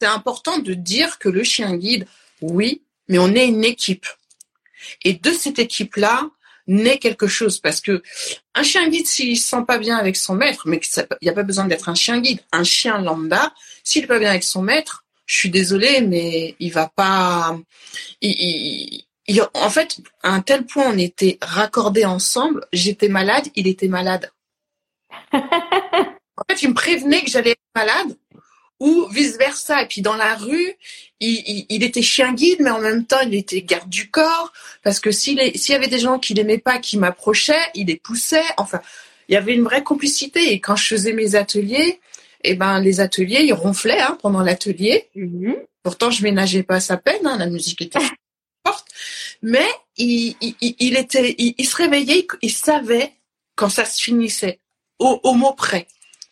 c'est 0.00 0.08
important 0.08 0.58
de 0.58 0.74
dire 0.74 1.18
que 1.18 1.28
le 1.28 1.44
chien 1.44 1.76
guide, 1.76 2.06
oui, 2.40 2.82
mais 3.08 3.18
on 3.18 3.28
est 3.34 3.46
une 3.46 3.64
équipe. 3.64 4.06
Et 5.04 5.12
de 5.14 5.30
cette 5.30 5.60
équipe-là 5.60 6.28
naît 6.66 6.98
quelque 6.98 7.26
chose 7.26 7.60
parce 7.60 7.80
que 7.80 8.02
un 8.54 8.62
chien 8.62 8.88
guide 8.88 9.06
s'il 9.06 9.38
se 9.38 9.48
sent 9.48 9.64
pas 9.66 9.78
bien 9.78 9.96
avec 9.96 10.16
son 10.16 10.34
maître, 10.34 10.62
mais 10.66 10.80
il 10.96 11.16
n'y 11.22 11.28
a 11.28 11.32
pas 11.32 11.42
besoin 11.44 11.66
d'être 11.66 11.88
un 11.88 11.94
chien 11.94 12.20
guide, 12.20 12.40
un 12.50 12.64
chien 12.64 13.00
lambda, 13.00 13.52
s'il 13.84 14.04
est 14.04 14.08
pas 14.08 14.18
bien 14.18 14.30
avec 14.30 14.42
son 14.44 14.62
maître, 14.62 15.04
je 15.26 15.36
suis 15.36 15.50
désolée, 15.50 16.00
mais 16.00 16.56
il 16.58 16.72
va 16.72 16.88
pas, 16.88 17.56
il, 18.20 19.04
en 19.54 19.70
fait, 19.70 19.98
à 20.22 20.30
un 20.30 20.40
tel 20.40 20.66
point, 20.66 20.92
on 20.92 20.98
était 20.98 21.38
raccordés 21.40 22.04
ensemble. 22.04 22.66
J'étais 22.72 23.08
malade, 23.08 23.46
il 23.54 23.66
était 23.66 23.88
malade. 23.88 24.30
En 25.32 26.42
fait, 26.48 26.62
il 26.62 26.70
me 26.70 26.74
prévenait 26.74 27.22
que 27.22 27.30
j'allais 27.30 27.50
être 27.50 27.60
malade 27.74 28.16
ou 28.80 29.06
vice 29.10 29.36
versa. 29.38 29.82
Et 29.82 29.86
puis 29.86 30.02
dans 30.02 30.16
la 30.16 30.34
rue, 30.34 30.74
il, 31.20 31.84
était 31.84 32.02
chien 32.02 32.32
guide, 32.34 32.58
mais 32.60 32.70
en 32.70 32.80
même 32.80 33.06
temps, 33.06 33.20
il 33.20 33.34
était 33.34 33.62
garde 33.62 33.88
du 33.88 34.10
corps 34.10 34.52
parce 34.82 34.98
que 34.98 35.10
s'il 35.10 35.38
y 35.38 35.74
avait 35.74 35.88
des 35.88 36.00
gens 36.00 36.18
qui 36.18 36.34
l'aimaient 36.34 36.58
pas, 36.58 36.78
qui 36.78 36.98
m'approchaient, 36.98 37.70
il 37.74 37.86
les 37.86 37.96
poussait. 37.96 38.42
Enfin, 38.56 38.80
il 39.28 39.34
y 39.34 39.36
avait 39.36 39.54
une 39.54 39.62
vraie 39.62 39.84
complicité. 39.84 40.52
Et 40.52 40.60
quand 40.60 40.76
je 40.76 40.86
faisais 40.88 41.12
mes 41.12 41.36
ateliers, 41.36 42.00
eh 42.44 42.54
ben 42.54 42.80
les 42.80 43.00
ateliers, 43.00 43.44
ils 43.44 43.52
ronflaient 43.52 44.00
hein, 44.00 44.18
pendant 44.20 44.40
l'atelier. 44.40 45.08
Mm-hmm. 45.16 45.54
Pourtant, 45.84 46.10
je 46.10 46.22
ménageais 46.24 46.64
pas 46.64 46.80
sa 46.80 46.96
peine. 46.96 47.24
Hein, 47.26 47.38
la 47.38 47.46
musique 47.46 47.82
était 47.82 48.00
mais 49.42 49.66
il, 49.96 50.36
il, 50.40 50.96
était, 50.96 51.34
il, 51.36 51.66
se 51.66 51.76
réveillait, 51.76 52.26
il 52.42 52.52
savait 52.52 53.12
quand 53.56 53.68
ça 53.68 53.84
se 53.84 54.00
finissait, 54.00 54.60
au, 55.02 55.20
au 55.22 55.34
mot 55.34 55.52
près. 55.52 55.86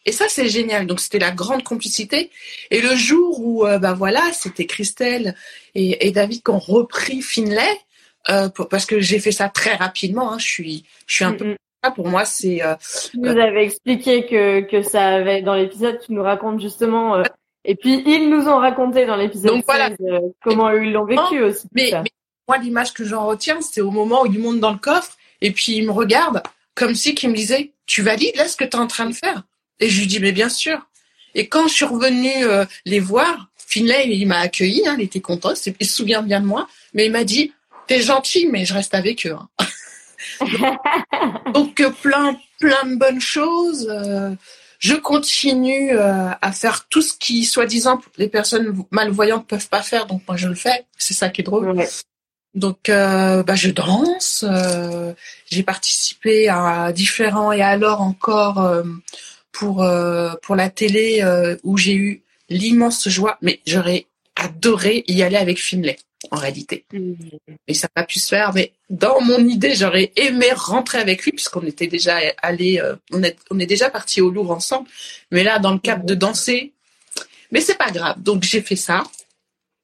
Et 0.06 0.12
ça, 0.12 0.26
c'est 0.28 0.48
génial. 0.48 0.86
Donc, 0.86 1.00
c'était 1.00 1.18
la 1.18 1.30
grande 1.30 1.62
complicité. 1.62 2.30
Et 2.70 2.80
le 2.80 2.94
jour 2.94 3.40
où, 3.40 3.66
euh, 3.66 3.78
bah 3.78 3.92
voilà, 3.92 4.22
c'était 4.32 4.66
Christelle 4.66 5.34
et, 5.74 6.06
et, 6.06 6.10
David 6.10 6.42
qui 6.42 6.50
ont 6.50 6.58
repris 6.58 7.20
Finlay, 7.20 7.68
euh, 8.28 8.48
parce 8.70 8.86
que 8.86 9.00
j'ai 9.00 9.18
fait 9.18 9.32
ça 9.32 9.48
très 9.48 9.74
rapidement. 9.74 10.32
Hein, 10.32 10.38
je 10.38 10.46
suis, 10.46 10.84
je 11.06 11.14
suis 11.14 11.24
un 11.24 11.32
peu. 11.32 11.56
Pour 11.94 12.08
moi, 12.08 12.24
c'est. 12.24 12.62
Euh, 12.62 12.74
tu 13.10 13.18
nous 13.18 13.30
avais 13.30 13.64
expliqué 13.64 14.26
que 14.26 14.60
que 14.60 14.82
ça 14.82 15.08
avait 15.08 15.40
dans 15.42 15.54
l'épisode. 15.54 15.98
Tu 16.04 16.12
nous 16.12 16.22
racontes 16.22 16.60
justement. 16.60 17.16
Euh, 17.16 17.22
et 17.64 17.74
puis 17.74 18.02
ils 18.06 18.28
nous 18.28 18.48
ont 18.48 18.58
raconté 18.58 19.06
dans 19.06 19.16
l'épisode 19.16 19.62
voilà. 19.66 19.90
comment 20.42 20.70
ils 20.70 20.92
l'ont 20.92 21.04
vécu 21.04 21.42
aussi. 21.42 21.66
Mais, 21.72 21.90
mais, 21.92 22.10
moi, 22.48 22.58
l'image 22.58 22.92
que 22.92 23.04
j'en 23.04 23.26
retiens, 23.26 23.60
c'est 23.60 23.80
au 23.80 23.90
moment 23.90 24.22
où 24.22 24.26
il 24.26 24.38
monte 24.38 24.60
dans 24.60 24.72
le 24.72 24.78
coffre 24.78 25.16
et 25.40 25.52
puis 25.52 25.76
il 25.76 25.86
me 25.86 25.92
regarde 25.92 26.42
comme 26.80 26.94
si 26.94 27.14
qu'il 27.14 27.28
me 27.28 27.36
disait 27.36 27.72
Tu 27.84 28.00
valides 28.00 28.36
là 28.36 28.48
ce 28.48 28.56
que 28.56 28.64
tu 28.64 28.70
es 28.70 28.76
en 28.76 28.86
train 28.86 29.04
de 29.04 29.12
faire? 29.12 29.42
Et 29.80 29.90
je 29.90 30.00
lui 30.00 30.06
dis 30.06 30.18
Mais 30.18 30.32
bien 30.32 30.48
sûr. 30.48 30.80
Et 31.34 31.46
quand 31.46 31.68
je 31.68 31.74
suis 31.74 31.84
revenue 31.84 32.44
euh, 32.44 32.64
les 32.86 33.00
voir, 33.00 33.50
Finlay, 33.58 34.08
il 34.08 34.26
m'a 34.26 34.38
accueilli, 34.38 34.88
hein, 34.88 34.96
il 34.98 35.04
était 35.04 35.20
content, 35.20 35.52
il 35.52 35.86
se 35.86 35.94
souvient 35.94 36.22
bien 36.22 36.40
de 36.40 36.46
moi, 36.46 36.66
mais 36.94 37.04
il 37.04 37.12
m'a 37.12 37.24
dit 37.24 37.52
T'es 37.86 38.00
gentil, 38.00 38.48
mais 38.50 38.64
je 38.64 38.72
reste 38.72 38.94
avec 38.94 39.26
eux. 39.26 39.36
Hein. 39.36 39.48
donc, 41.52 41.78
euh, 41.80 41.90
plein, 41.90 42.40
plein 42.58 42.84
de 42.86 42.96
bonnes 42.96 43.20
choses. 43.20 43.86
Euh, 43.90 44.30
je 44.78 44.94
continue 44.94 45.90
à 45.98 46.52
faire 46.52 46.88
tout 46.88 47.02
ce 47.02 47.12
qui, 47.12 47.44
soi-disant, 47.44 48.00
les 48.16 48.28
personnes 48.28 48.82
malvoyantes 48.90 49.46
peuvent 49.46 49.68
pas 49.68 49.82
faire, 49.82 50.06
donc 50.06 50.22
moi 50.26 50.38
je 50.38 50.48
le 50.48 50.54
fais. 50.54 50.86
C'est 50.96 51.12
ça 51.12 51.28
qui 51.28 51.42
est 51.42 51.44
drôle. 51.44 51.84
Donc, 52.54 52.88
euh, 52.88 53.42
bah, 53.42 53.54
je 53.54 53.70
danse. 53.70 54.44
Euh, 54.48 55.14
j'ai 55.50 55.62
participé 55.62 56.48
à 56.48 56.92
différents 56.92 57.52
et 57.52 57.62
alors 57.62 58.00
encore 58.00 58.58
euh, 58.60 58.82
pour 59.52 59.86
pour 60.42 60.56
la 60.56 60.70
télé 60.70 61.24
où 61.64 61.76
j'ai 61.76 61.94
eu 61.94 62.22
l'immense 62.48 63.08
joie. 63.08 63.38
Mais 63.42 63.60
j'aurais 63.66 64.06
adoré 64.36 65.04
y 65.06 65.22
aller 65.22 65.36
avec 65.36 65.58
Finlay 65.58 65.98
en 66.30 66.36
réalité. 66.36 66.84
Mmh. 66.92 67.14
Mais 67.66 67.74
ça 67.74 67.88
n'a 67.88 68.02
pas 68.02 68.06
pu 68.06 68.20
se 68.20 68.28
faire. 68.28 68.52
Mais 68.54 68.72
dans 68.88 69.20
mon 69.20 69.46
idée, 69.46 69.74
j'aurais 69.74 70.12
aimé 70.16 70.46
rentrer 70.54 70.98
avec 70.98 71.24
lui 71.24 71.32
puisqu'on 71.32 71.66
était 71.66 71.88
déjà 71.88 72.18
allé, 72.42 72.80
on 73.12 73.22
est 73.22 73.36
on 73.50 73.58
est 73.58 73.66
déjà 73.66 73.90
parti 73.90 74.20
au 74.20 74.30
Louvre 74.30 74.52
ensemble. 74.52 74.88
Mais 75.30 75.42
là, 75.42 75.58
dans 75.58 75.72
le 75.72 75.78
cadre 75.78 76.04
de 76.04 76.14
danser, 76.14 76.72
mais 77.50 77.60
c'est 77.60 77.78
pas 77.78 77.90
grave. 77.90 78.22
Donc 78.22 78.44
j'ai 78.44 78.62
fait 78.62 78.76
ça. 78.76 79.02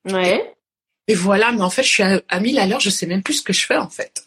Ouais. 0.05 0.56
Et 1.09 1.15
voilà, 1.15 1.53
mais 1.53 1.63
en 1.63 1.71
fait, 1.71 1.83
je 1.83 1.89
suis 1.89 2.03
à, 2.03 2.21
à 2.29 2.41
1000 2.41 2.59
à 2.59 2.67
l'heure, 2.67 2.81
je 2.81 2.91
sais 2.91 3.07
même 3.07 3.23
plus 3.23 3.35
ce 3.35 3.43
que 3.43 3.53
je 3.53 3.65
fais 3.65 3.77
en 3.77 3.89
fait. 3.89 4.25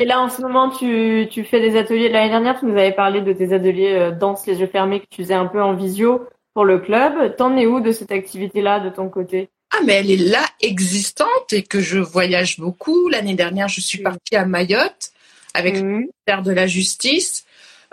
Et 0.00 0.04
là, 0.04 0.20
en 0.20 0.28
ce 0.28 0.40
moment, 0.40 0.70
tu, 0.70 1.26
tu 1.30 1.44
fais 1.44 1.60
des 1.60 1.76
ateliers. 1.76 2.08
L'année 2.08 2.30
dernière, 2.30 2.58
tu 2.58 2.66
nous 2.66 2.72
avais 2.72 2.92
parlé 2.92 3.20
de 3.20 3.32
tes 3.32 3.52
ateliers 3.52 3.94
euh, 3.94 4.10
danse 4.12 4.46
les 4.46 4.60
yeux 4.60 4.68
fermés 4.68 5.00
que 5.00 5.06
tu 5.10 5.22
faisais 5.22 5.34
un 5.34 5.46
peu 5.46 5.60
en 5.60 5.74
visio 5.74 6.28
pour 6.54 6.64
le 6.64 6.78
club. 6.78 7.34
T'en 7.36 7.56
es 7.56 7.66
où 7.66 7.80
de 7.80 7.90
cette 7.90 8.12
activité-là 8.12 8.78
de 8.78 8.90
ton 8.90 9.08
côté? 9.08 9.48
Ah, 9.72 9.80
mais 9.84 9.94
elle 9.94 10.10
est 10.10 10.16
là, 10.30 10.44
existante, 10.60 11.52
et 11.52 11.62
que 11.62 11.80
je 11.80 11.98
voyage 11.98 12.58
beaucoup. 12.58 13.08
L'année 13.08 13.34
dernière, 13.34 13.68
je 13.68 13.80
suis 13.80 13.98
partie 13.98 14.36
à 14.36 14.46
Mayotte 14.46 15.10
avec 15.52 15.76
le 15.76 15.82
ministère 15.82 16.42
de 16.42 16.52
la 16.52 16.66
Justice. 16.66 17.44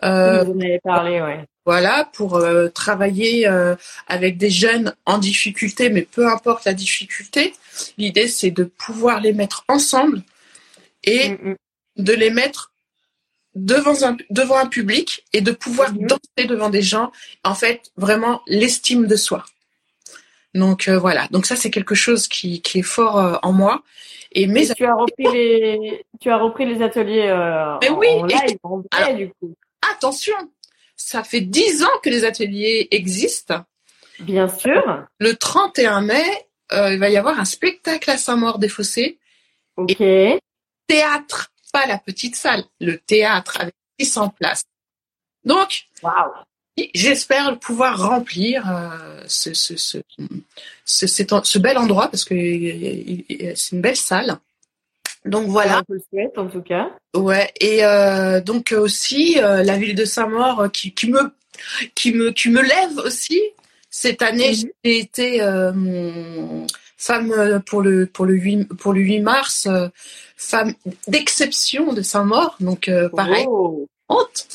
Euh, 0.03 0.43
Vous 0.43 0.51
en 0.51 0.59
avez 0.59 0.79
parlé, 0.83 1.21
ouais. 1.21 1.45
Voilà, 1.65 2.07
pour 2.13 2.35
euh, 2.35 2.69
travailler 2.69 3.47
euh, 3.47 3.75
avec 4.05 4.37
des 4.37 4.51
jeunes 4.51 4.93
en 5.07 5.17
difficulté, 5.17 5.89
mais 5.89 6.03
peu 6.03 6.27
importe 6.27 6.65
la 6.65 6.75
difficulté. 6.75 7.55
L'idée, 7.97 8.27
c'est 8.27 8.51
de 8.51 8.65
pouvoir 8.65 9.19
les 9.19 9.33
mettre 9.33 9.65
ensemble 9.67 10.21
et 11.03 11.29
mm, 11.29 11.49
mm. 11.49 11.55
de 11.97 12.13
les 12.13 12.29
mettre 12.29 12.71
devant 13.55 14.03
un, 14.03 14.15
devant 14.29 14.57
un 14.57 14.67
public 14.67 15.25
et 15.33 15.41
de 15.41 15.51
pouvoir 15.51 15.91
mm-hmm. 15.91 16.07
danser 16.07 16.47
devant 16.47 16.69
des 16.69 16.83
gens. 16.83 17.11
En 17.43 17.55
fait, 17.55 17.91
vraiment 17.97 18.43
l'estime 18.45 19.07
de 19.07 19.15
soi. 19.15 19.43
Donc 20.53 20.87
euh, 20.87 20.99
voilà, 20.99 21.27
donc 21.31 21.47
ça 21.47 21.55
c'est 21.55 21.71
quelque 21.71 21.95
chose 21.95 22.27
qui, 22.27 22.61
qui 22.61 22.79
est 22.79 22.83
fort 22.83 23.39
en 23.41 23.51
moi. 23.51 23.81
Et, 24.33 24.45
mes 24.47 24.67
tu 24.67 24.85
as 24.85 24.93
repris 24.93 25.31
les 25.33 26.05
tu 26.21 26.29
as 26.29 26.37
repris 26.37 26.65
les 26.65 26.83
ateliers 26.83 27.27
mais 27.81 27.89
oui, 27.89 28.07
en 28.09 28.25
live, 28.25 28.57
en 28.63 29.13
du 29.15 29.29
coup. 29.29 29.55
Attention, 29.91 30.35
ça 30.95 31.23
fait 31.23 31.41
dix 31.41 31.83
ans 31.83 31.99
que 32.03 32.09
les 32.09 32.23
ateliers 32.23 32.87
existent. 32.91 33.63
Bien 34.19 34.47
sûr. 34.47 35.05
Le 35.19 35.35
31 35.35 36.01
mai, 36.01 36.23
euh, 36.71 36.93
il 36.93 36.99
va 36.99 37.09
y 37.09 37.17
avoir 37.17 37.39
un 37.39 37.45
spectacle 37.45 38.09
à 38.09 38.17
Saint-Maur-des-Fossés. 38.17 39.19
Ok. 39.77 40.01
théâtre, 40.87 41.51
pas 41.73 41.85
la 41.85 41.97
petite 41.97 42.35
salle, 42.35 42.63
le 42.79 42.97
théâtre 42.97 43.59
avec 43.59 43.75
600 43.99 44.29
places. 44.29 44.63
Donc, 45.43 45.85
j'espère 46.93 47.59
pouvoir 47.59 48.01
remplir 48.01 48.69
euh, 48.69 49.23
ce, 49.27 49.53
ce, 49.53 49.75
ce, 49.75 49.97
ce, 50.85 51.59
bel 51.59 51.77
endroit 51.77 52.07
parce 52.07 52.23
que 52.23 52.35
c'est 52.35 53.75
une 53.75 53.81
belle 53.81 53.97
salle. 53.97 54.37
Donc 55.25 55.47
voilà. 55.47 55.81
On 55.89 55.93
le 55.93 55.99
souhaite 56.09 56.37
en 56.37 56.47
tout 56.47 56.61
cas. 56.61 56.91
Ouais. 57.15 57.51
Et 57.59 57.83
euh, 57.83 58.41
donc 58.41 58.73
aussi 58.77 59.39
euh, 59.39 59.63
la 59.63 59.77
ville 59.77 59.95
de 59.95 60.05
Saint-Maur 60.05 60.59
euh, 60.59 60.67
qui, 60.69 60.93
qui, 60.93 61.09
me 61.09 61.31
qui 61.95 62.13
me 62.13 62.31
qui 62.31 62.49
me 62.49 62.61
lève 62.61 62.97
aussi. 63.03 63.41
Cette 63.89 64.21
année, 64.21 64.51
mhm. 64.51 64.69
j'ai 64.83 64.99
été 64.99 65.39
femme 66.97 67.61
pour 67.65 67.81
le 67.81 68.05
pour 68.05 68.25
le 68.25 68.33
8 68.33 68.65
pour 68.75 68.93
le 68.93 68.99
8 68.99 69.19
mars, 69.21 69.69
femme 70.35 70.73
d'exception 71.07 71.93
de 71.93 72.01
Saint-Maur. 72.01 72.57
Donc 72.59 72.91
pareil. 73.15 73.45
Oh. 73.47 73.87
Honte. 74.09 74.47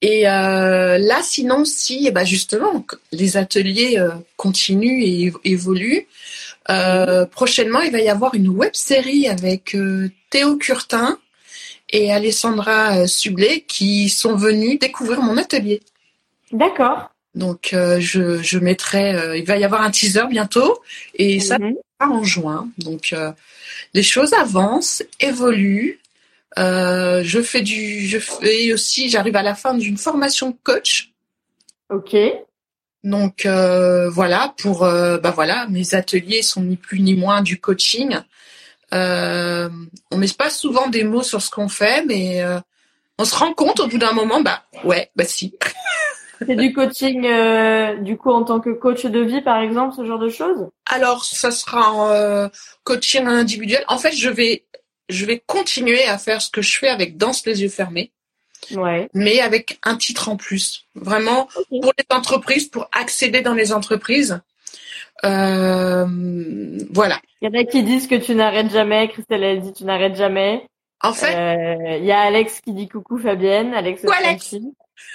Et 0.00 0.22
là, 0.22 1.20
sinon, 1.22 1.64
si, 1.64 2.06
eh 2.06 2.12
ben 2.12 2.24
justement, 2.24 2.86
les 3.10 3.36
ateliers 3.36 3.98
continuent 4.36 5.02
et 5.02 5.32
évoluent. 5.44 6.06
Euh, 6.70 7.26
prochainement, 7.26 7.80
il 7.80 7.92
va 7.92 8.00
y 8.00 8.08
avoir 8.08 8.34
une 8.34 8.48
web 8.48 8.74
série 8.74 9.28
avec 9.28 9.74
euh, 9.74 10.10
Théo 10.30 10.56
Curtin 10.56 11.18
et 11.90 12.12
Alessandra 12.12 12.98
euh, 12.98 13.06
Sublet 13.06 13.62
qui 13.62 14.08
sont 14.08 14.36
venus 14.36 14.78
découvrir 14.78 15.20
mon 15.22 15.36
atelier. 15.36 15.80
D'accord. 16.52 17.10
Donc 17.34 17.70
je, 17.72 18.42
je 18.42 18.58
mettrai, 18.58 19.38
il 19.38 19.46
va 19.46 19.56
y 19.56 19.64
avoir 19.64 19.80
un 19.80 19.90
teaser 19.90 20.26
bientôt 20.28 20.82
et 21.14 21.40
ça 21.40 21.58
mhm. 21.58 21.76
en 21.98 22.22
juin. 22.22 22.68
Donc 22.76 23.14
les 23.94 24.02
choses 24.02 24.34
avancent, 24.34 25.02
évoluent. 25.18 25.98
je 26.58 27.42
fais 27.42 27.62
du, 27.62 28.06
je 28.06 28.18
fais 28.18 28.74
aussi, 28.74 29.08
j'arrive 29.08 29.36
à 29.36 29.42
la 29.42 29.54
fin 29.54 29.72
d'une 29.72 29.96
formation 29.96 30.54
coach. 30.62 31.10
Ok. 31.88 32.14
Donc 33.04 33.46
euh, 33.46 34.08
voilà 34.10 34.54
pour 34.58 34.84
euh, 34.84 35.18
bah 35.18 35.32
voilà 35.32 35.66
mes 35.68 35.94
ateliers 35.94 36.42
sont 36.42 36.62
ni 36.62 36.76
plus 36.76 37.00
ni 37.00 37.14
moins 37.14 37.42
du 37.42 37.60
coaching. 37.60 38.18
Euh, 38.94 39.68
on 40.10 40.18
met 40.18 40.28
pas 40.36 40.50
souvent 40.50 40.88
des 40.88 41.02
mots 41.02 41.22
sur 41.22 41.42
ce 41.42 41.50
qu'on 41.50 41.68
fait, 41.68 42.04
mais 42.04 42.42
euh, 42.42 42.60
on 43.18 43.24
se 43.24 43.34
rend 43.34 43.54
compte 43.54 43.80
au 43.80 43.88
bout 43.88 43.98
d'un 43.98 44.12
moment 44.12 44.40
bah 44.40 44.62
ouais 44.84 45.10
bah 45.16 45.24
si. 45.24 45.54
C'est 46.46 46.56
du 46.56 46.72
coaching 46.72 47.22
du 48.02 48.16
coup 48.16 48.30
en 48.30 48.42
tant 48.42 48.58
que 48.58 48.70
coach 48.70 49.06
de 49.06 49.20
vie 49.20 49.42
par 49.42 49.60
exemple 49.60 49.94
ce 49.96 50.04
genre 50.04 50.18
de 50.18 50.28
choses? 50.28 50.68
Alors 50.86 51.24
ça 51.24 51.52
sera 51.52 51.92
en 51.92 52.50
coaching 52.82 53.26
individuel. 53.26 53.84
En 53.86 53.98
fait 53.98 54.12
je 54.12 54.28
vais 54.28 54.64
je 55.08 55.24
vais 55.24 55.40
continuer 55.46 56.04
à 56.04 56.18
faire 56.18 56.42
ce 56.42 56.50
que 56.50 56.60
je 56.60 56.78
fais 56.78 56.88
avec 56.88 57.16
danse 57.16 57.46
les 57.46 57.62
yeux 57.62 57.68
fermés 57.68 58.12
mais 59.14 59.40
avec 59.40 59.78
un 59.82 59.96
titre 59.96 60.28
en 60.28 60.36
plus. 60.36 60.86
Vraiment 60.94 61.48
pour 61.68 61.92
les 61.98 62.16
entreprises, 62.16 62.68
pour 62.68 62.88
accéder 62.92 63.40
dans 63.40 63.54
les 63.54 63.72
entreprises. 63.72 64.40
Euh, 65.24 66.06
voilà. 66.90 67.20
Il 67.40 67.48
y 67.48 67.56
en 67.56 67.60
a 67.60 67.64
qui 67.64 67.82
disent 67.82 68.06
que 68.06 68.14
tu 68.14 68.34
n'arrêtes 68.34 68.70
jamais. 68.70 69.08
Christelle, 69.08 69.42
elle 69.42 69.60
dit 69.60 69.72
tu 69.72 69.84
n'arrêtes 69.84 70.16
jamais. 70.16 70.66
En 71.00 71.12
fait, 71.12 71.34
euh, 71.34 71.98
il 71.98 72.04
y 72.04 72.12
a 72.12 72.20
Alex 72.20 72.60
qui 72.60 72.72
dit 72.72 72.88
coucou 72.88 73.18
Fabienne. 73.18 73.74
Alex. 73.74 74.04
Alex. 74.04 74.54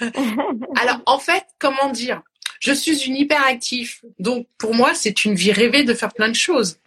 Alors 0.00 1.00
en 1.06 1.18
fait, 1.18 1.44
comment 1.58 1.90
dire? 1.90 2.22
Je 2.60 2.72
suis 2.72 3.06
une 3.06 3.16
hyperactive, 3.16 4.00
donc 4.18 4.48
pour 4.58 4.74
moi 4.74 4.92
c'est 4.92 5.24
une 5.24 5.34
vie 5.34 5.52
rêvée 5.52 5.84
de 5.84 5.94
faire 5.94 6.12
plein 6.12 6.28
de 6.28 6.34
choses. 6.34 6.78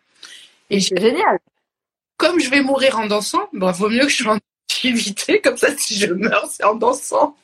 Et 0.70 0.82
c'est 0.82 1.00
génial. 1.00 1.40
Comme 2.18 2.40
je 2.40 2.50
vais 2.50 2.62
mourir 2.62 3.00
en 3.00 3.08
dansant, 3.08 3.48
bon, 3.54 3.72
vaut 3.72 3.90
mieux 3.90 4.06
que 4.06 4.10
je 4.10 4.24
rentre 4.24 4.44
éviter, 4.90 5.40
comme 5.42 5.58
ça 5.58 5.76
si 5.78 5.96
je 5.96 6.14
meurs, 6.14 6.48
c'est 6.50 6.64
en 6.64 6.76
dansant. 6.76 7.36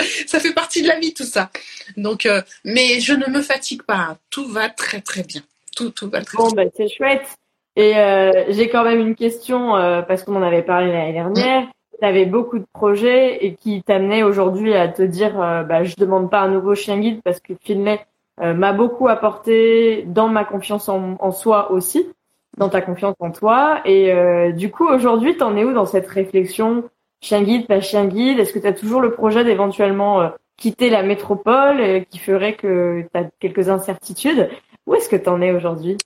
ça 0.26 0.40
fait 0.40 0.52
partie 0.52 0.82
de 0.82 0.88
la 0.88 0.98
vie 0.98 1.14
tout 1.14 1.24
ça. 1.24 1.50
Donc, 1.96 2.26
euh, 2.26 2.42
mais 2.64 3.00
je 3.00 3.12
ne 3.12 3.26
me 3.26 3.42
fatigue 3.42 3.82
pas. 3.82 4.16
Tout 4.30 4.46
va 4.46 4.68
très 4.68 5.00
très 5.00 5.22
bien. 5.22 5.42
Tout 5.76 5.90
tout 5.90 6.08
va 6.08 6.22
très. 6.22 6.36
Bon 6.38 6.50
ben 6.50 6.70
c'est 6.76 6.88
chouette. 6.88 7.26
Et 7.76 7.96
euh, 7.96 8.44
j'ai 8.50 8.68
quand 8.68 8.84
même 8.84 9.00
une 9.00 9.14
question 9.14 9.76
euh, 9.76 10.02
parce 10.02 10.24
qu'on 10.24 10.36
en 10.36 10.42
avait 10.42 10.62
parlé 10.62 10.92
l'année 10.92 11.12
dernière. 11.12 11.66
Tu 11.98 12.06
avais 12.06 12.26
beaucoup 12.26 12.58
de 12.58 12.66
projets 12.72 13.44
et 13.44 13.54
qui 13.54 13.82
t'amenaient 13.82 14.24
aujourd'hui 14.24 14.74
à 14.74 14.88
te 14.88 15.02
dire 15.02 15.34
bah 15.34 15.84
je 15.84 15.94
demande 15.96 16.30
pas 16.30 16.40
un 16.40 16.48
nouveau 16.48 16.74
chien 16.74 16.98
guide 16.98 17.20
parce 17.22 17.38
que 17.38 17.52
Finlay 17.62 18.04
m'a 18.40 18.72
beaucoup 18.72 19.06
apporté 19.06 20.02
dans 20.08 20.26
ma 20.26 20.44
confiance 20.44 20.88
en 20.88 21.30
soi 21.30 21.70
aussi 21.70 22.08
dans 22.56 22.68
ta 22.68 22.80
confiance 22.80 23.16
en 23.18 23.30
toi. 23.30 23.80
Et 23.84 24.12
euh, 24.12 24.52
du 24.52 24.70
coup, 24.70 24.86
aujourd'hui, 24.86 25.36
t'en 25.36 25.56
es 25.56 25.64
où 25.64 25.72
dans 25.72 25.86
cette 25.86 26.06
réflexion 26.06 26.84
Chien 27.20 27.42
guide, 27.42 27.68
pas 27.68 27.80
chien 27.80 28.06
guide? 28.06 28.40
Est-ce 28.40 28.52
que 28.52 28.58
tu 28.58 28.66
as 28.66 28.72
toujours 28.72 29.00
le 29.00 29.12
projet 29.12 29.44
d'éventuellement 29.44 30.22
euh, 30.22 30.28
quitter 30.56 30.90
la 30.90 31.04
métropole 31.04 31.80
euh, 31.80 32.00
qui 32.00 32.18
ferait 32.18 32.56
que 32.56 33.02
tu 33.02 33.18
as 33.18 33.30
quelques 33.38 33.68
incertitudes? 33.68 34.50
Où 34.86 34.96
est-ce 34.96 35.08
que 35.08 35.14
tu 35.14 35.28
en 35.28 35.40
es 35.40 35.52
aujourd'hui? 35.52 35.96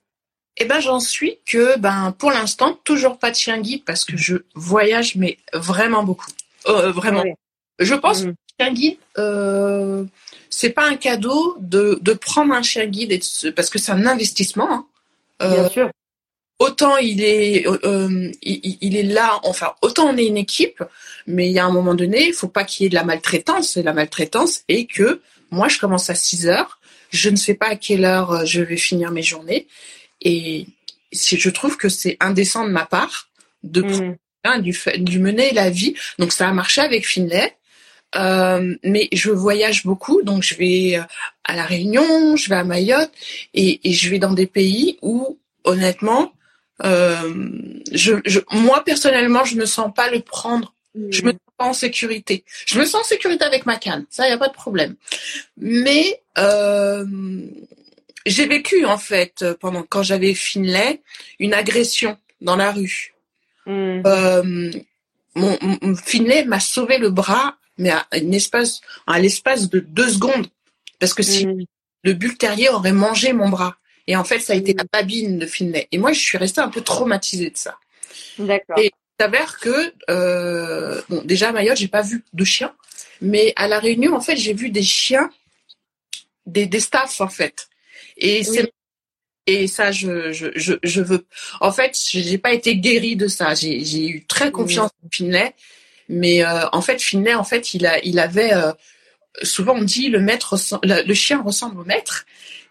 Eh 0.57 0.65
ben 0.65 0.79
j'en 0.79 0.99
suis 0.99 1.39
que 1.45 1.77
ben 1.79 2.13
pour 2.17 2.31
l'instant 2.31 2.77
toujours 2.83 3.17
pas 3.17 3.31
de 3.31 3.35
chien 3.35 3.59
guide 3.59 3.83
parce 3.83 4.05
que 4.05 4.15
je 4.15 4.37
voyage 4.53 5.15
mais 5.15 5.37
vraiment 5.53 6.03
beaucoup. 6.03 6.29
Vraiment. 6.65 7.23
Je 7.79 7.95
pense 7.95 8.23
que 8.23 8.29
mmh. 8.29 8.33
que 8.33 8.63
chien 8.63 8.73
guide 8.73 10.09
c'est 10.49 10.69
pas 10.71 10.87
un 10.87 10.95
cadeau 10.95 11.57
de, 11.59 11.99
de 12.01 12.13
prendre 12.13 12.53
un 12.53 12.63
chien 12.63 12.85
guide 12.85 13.11
et 13.11 13.51
parce 13.51 13.69
que 13.71 13.79
c'est 13.79 13.91
un 13.91 14.05
investissement 14.05 14.69
hein. 14.71 14.85
Bien 15.39 15.69
sûr 15.69 15.89
autant 16.59 16.97
il 16.97 17.23
est 17.23 17.67
euh, 17.67 18.31
il, 18.41 18.95
est 18.95 19.03
là 19.03 19.39
enfin 19.43 19.73
autant 19.81 20.07
on 20.09 20.17
est 20.17 20.25
une 20.25 20.37
équipe 20.37 20.83
mais 21.27 21.47
il 21.47 21.53
y 21.53 21.59
a 21.59 21.65
un 21.65 21.71
moment 21.71 21.93
donné 21.93 22.27
il 22.27 22.33
faut 22.33 22.47
pas 22.47 22.63
qu'il 22.63 22.83
y 22.83 22.85
ait 22.87 22.89
de 22.89 22.95
la 22.95 23.03
maltraitance 23.03 23.77
et 23.77 23.83
la 23.83 23.93
maltraitance 23.93 24.63
est 24.67 24.85
que 24.85 25.21
moi 25.51 25.67
je 25.67 25.79
commence 25.79 26.09
à 26.09 26.15
6 26.15 26.47
heures 26.47 26.79
je 27.11 27.29
ne 27.29 27.35
sais 27.35 27.53
pas 27.53 27.67
à 27.67 27.75
quelle 27.75 28.05
heure 28.05 28.31
euh, 28.31 28.45
je 28.45 28.61
vais 28.61 28.77
finir 28.77 29.11
mes 29.11 29.21
journées 29.21 29.67
et 30.21 30.65
je 31.13 31.49
trouve 31.49 31.77
que 31.77 31.89
c'est 31.89 32.17
indécent 32.19 32.65
de 32.65 32.71
ma 32.71 32.85
part 32.85 33.29
de 33.63 33.81
mmh. 33.81 34.61
du, 34.61 34.75
du 34.97 35.19
mener 35.19 35.51
la 35.51 35.69
vie 35.69 35.95
donc 36.17 36.31
ça 36.31 36.49
a 36.49 36.53
marché 36.53 36.81
avec 36.81 37.05
Finlay 37.05 37.53
euh, 38.15 38.75
mais 38.83 39.09
je 39.11 39.29
voyage 39.31 39.83
beaucoup, 39.83 40.21
donc 40.21 40.43
je 40.43 40.55
vais 40.55 40.97
euh, 40.97 41.03
à 41.43 41.55
la 41.55 41.63
Réunion, 41.63 42.35
je 42.35 42.49
vais 42.49 42.55
à 42.55 42.63
Mayotte, 42.63 43.11
et, 43.53 43.81
et 43.83 43.93
je 43.93 44.09
vais 44.09 44.19
dans 44.19 44.33
des 44.33 44.47
pays 44.47 44.97
où, 45.01 45.37
honnêtement, 45.65 46.23
euh, 46.23 46.36
je, 46.83 48.21
je, 48.25 48.39
moi 48.51 48.83
personnellement, 48.83 49.45
je 49.45 49.55
me 49.55 49.65
sens 49.65 49.91
pas 49.93 50.09
le 50.09 50.21
prendre. 50.21 50.73
Je 51.09 51.21
me 51.21 51.31
sens 51.31 51.39
pas 51.57 51.65
en 51.65 51.73
sécurité. 51.73 52.43
Je 52.65 52.79
me 52.79 52.85
sens 52.85 53.01
en 53.01 53.03
sécurité 53.03 53.45
avec 53.45 53.65
ma 53.65 53.77
canne, 53.77 54.05
ça 54.09 54.27
y 54.27 54.31
a 54.31 54.37
pas 54.37 54.47
de 54.47 54.53
problème. 54.53 54.95
Mais 55.57 56.21
euh, 56.37 57.05
j'ai 58.25 58.47
vécu 58.47 58.85
en 58.85 58.97
fait 58.97 59.45
pendant 59.59 59.83
quand 59.83 60.03
j'avais 60.03 60.33
Finlay 60.33 61.01
une 61.39 61.53
agression 61.53 62.17
dans 62.41 62.55
la 62.55 62.71
rue. 62.71 63.13
Mm. 63.65 64.01
Euh, 64.05 64.71
mon, 65.35 65.57
mon, 65.61 65.95
Finlay 65.95 66.45
m'a 66.45 66.59
sauvé 66.59 66.97
le 66.97 67.09
bras, 67.09 67.57
mais 67.77 67.91
à, 67.91 68.05
une 68.13 68.33
espace, 68.33 68.81
à 69.05 69.19
l'espace 69.19 69.69
de 69.69 69.79
deux 69.79 70.09
secondes, 70.09 70.47
parce 70.99 71.13
que 71.13 71.23
si 71.23 71.45
mm. 71.45 71.65
le 72.03 72.13
bulle 72.13 72.37
terrier 72.37 72.69
aurait 72.69 72.91
mangé 72.91 73.33
mon 73.33 73.49
bras. 73.49 73.77
Et 74.07 74.15
en 74.15 74.23
fait, 74.23 74.39
ça 74.39 74.53
a 74.53 74.55
été 74.55 74.73
la 74.73 74.85
babine 74.91 75.37
de 75.37 75.45
Finlay. 75.45 75.87
Et 75.91 75.97
moi, 75.97 76.13
je 76.13 76.19
suis 76.19 76.37
restée 76.37 76.61
un 76.61 76.69
peu 76.69 76.81
traumatisée 76.81 77.49
de 77.49 77.57
ça. 77.57 77.77
D'accord. 78.39 78.79
Et 78.79 78.91
s'avère 79.19 79.59
que 79.59 79.93
euh, 80.09 81.01
bon, 81.09 81.21
déjà 81.25 81.49
à 81.49 81.51
Mayotte, 81.51 81.77
j'ai 81.77 81.87
pas 81.87 82.03
vu 82.03 82.23
de 82.33 82.43
chiens, 82.43 82.73
mais 83.21 83.53
à 83.55 83.67
la 83.67 83.79
Réunion, 83.79 84.15
en 84.15 84.21
fait, 84.21 84.37
j'ai 84.37 84.53
vu 84.53 84.69
des 84.69 84.83
chiens, 84.83 85.29
des, 86.45 86.67
des 86.67 86.79
staffs 86.79 87.19
en 87.19 87.27
fait. 87.27 87.67
Et 88.17 88.43
c'est 88.43 88.71
et 89.49 89.67
ça, 89.67 89.91
je, 89.93 90.33
je, 90.33 90.47
je, 90.55 90.73
je, 90.83 91.01
veux. 91.01 91.25
En 91.61 91.71
fait, 91.71 91.97
j'ai 92.11 92.37
pas 92.37 92.51
été 92.51 92.75
guérie 92.75 93.15
de 93.15 93.29
ça. 93.29 93.55
J'ai, 93.55 93.83
j'ai 93.85 94.05
eu 94.05 94.25
très 94.25 94.51
confiance 94.51 94.91
en 95.05 95.09
Finlay, 95.09 95.55
mais 96.09 96.43
euh, 96.43 96.67
en 96.73 96.81
fait, 96.81 97.01
Finlay, 97.01 97.33
en 97.33 97.45
fait, 97.45 97.73
il 97.73 97.85
a, 97.85 97.97
il 98.03 98.19
avait. 98.19 98.53
Euh, 98.53 98.73
souvent, 99.43 99.75
on 99.75 99.83
dit 99.83 100.09
le 100.09 100.19
maître, 100.19 100.57
le, 100.83 101.13
chien 101.13 101.41
ressemble 101.41 101.79
au 101.79 101.85
maître, 101.85 102.25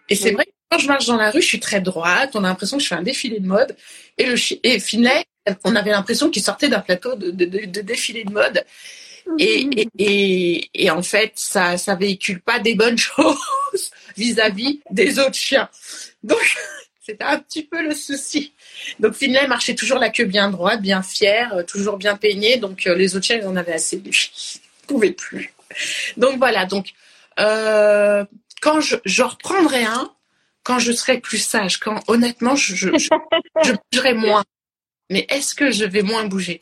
et 0.07 0.15
c'est 0.15 0.31
vrai. 0.31 0.45
Quand 0.69 0.79
je 0.79 0.87
marche 0.87 1.05
dans 1.05 1.15
la 1.15 1.31
rue, 1.31 1.41
je 1.41 1.47
suis 1.47 1.59
très 1.59 1.79
droite. 1.79 2.31
On 2.33 2.43
a 2.43 2.47
l'impression 2.47 2.77
que 2.77 2.83
je 2.83 2.89
fais 2.89 2.95
un 2.95 3.03
défilé 3.03 3.39
de 3.39 3.47
mode. 3.47 3.75
Et 4.17 4.25
le 4.25 4.35
et 4.63 4.79
Finlay, 4.79 5.23
on 5.63 5.75
avait 5.75 5.91
l'impression 5.91 6.29
qu'il 6.29 6.43
sortait 6.43 6.67
d'un 6.67 6.81
plateau 6.81 7.15
de, 7.15 7.31
de, 7.31 7.45
de, 7.45 7.81
défilé 7.81 8.23
de 8.25 8.31
mode. 8.31 8.63
Et, 9.39 9.67
et, 9.75 9.89
et, 9.97 10.69
et, 10.73 10.89
en 10.89 11.03
fait, 11.03 11.33
ça, 11.35 11.77
ça 11.77 11.95
véhicule 11.95 12.41
pas 12.41 12.59
des 12.59 12.75
bonnes 12.75 12.97
choses 12.97 13.91
vis-à-vis 14.15 14.81
des 14.89 15.19
autres 15.19 15.35
chiens. 15.35 15.69
Donc, 16.23 16.39
c'était 17.01 17.23
un 17.23 17.39
petit 17.39 17.63
peu 17.63 17.81
le 17.81 17.93
souci. 17.93 18.53
Donc, 18.99 19.13
Finlay 19.13 19.47
marchait 19.47 19.75
toujours 19.75 19.99
la 19.99 20.09
queue 20.09 20.25
bien 20.25 20.49
droite, 20.49 20.81
bien 20.81 21.01
fière, 21.01 21.53
euh, 21.55 21.63
toujours 21.63 21.97
bien 21.97 22.15
peignée. 22.15 22.57
Donc, 22.57 22.87
euh, 22.87 22.95
les 22.95 23.15
autres 23.15 23.25
chiens, 23.25 23.37
ils 23.37 23.47
en 23.47 23.55
avaient 23.55 23.73
assez. 23.73 23.97
Ils 23.97 24.09
ne 24.09 24.87
pouvaient 24.87 25.11
plus. 25.11 25.53
Donc, 26.15 26.37
voilà. 26.37 26.65
Donc, 26.65 26.93
euh, 27.39 28.25
quand 28.61 28.81
je, 28.81 28.95
je 29.05 29.23
reprendrai 29.23 29.83
un, 29.83 30.11
quand 30.67 30.79
je 30.79 30.91
serai 30.91 31.19
plus 31.19 31.37
sage, 31.37 31.79
quand 31.79 31.97
honnêtement, 32.09 32.57
je, 32.57 32.75
je, 32.75 32.89
je, 32.97 33.73
bougerai 33.93 34.13
moins. 34.13 34.43
Mais 35.09 35.25
est-ce 35.29 35.55
que 35.55 35.71
je 35.71 35.85
vais 35.85 36.01
moins 36.01 36.25
bouger? 36.25 36.59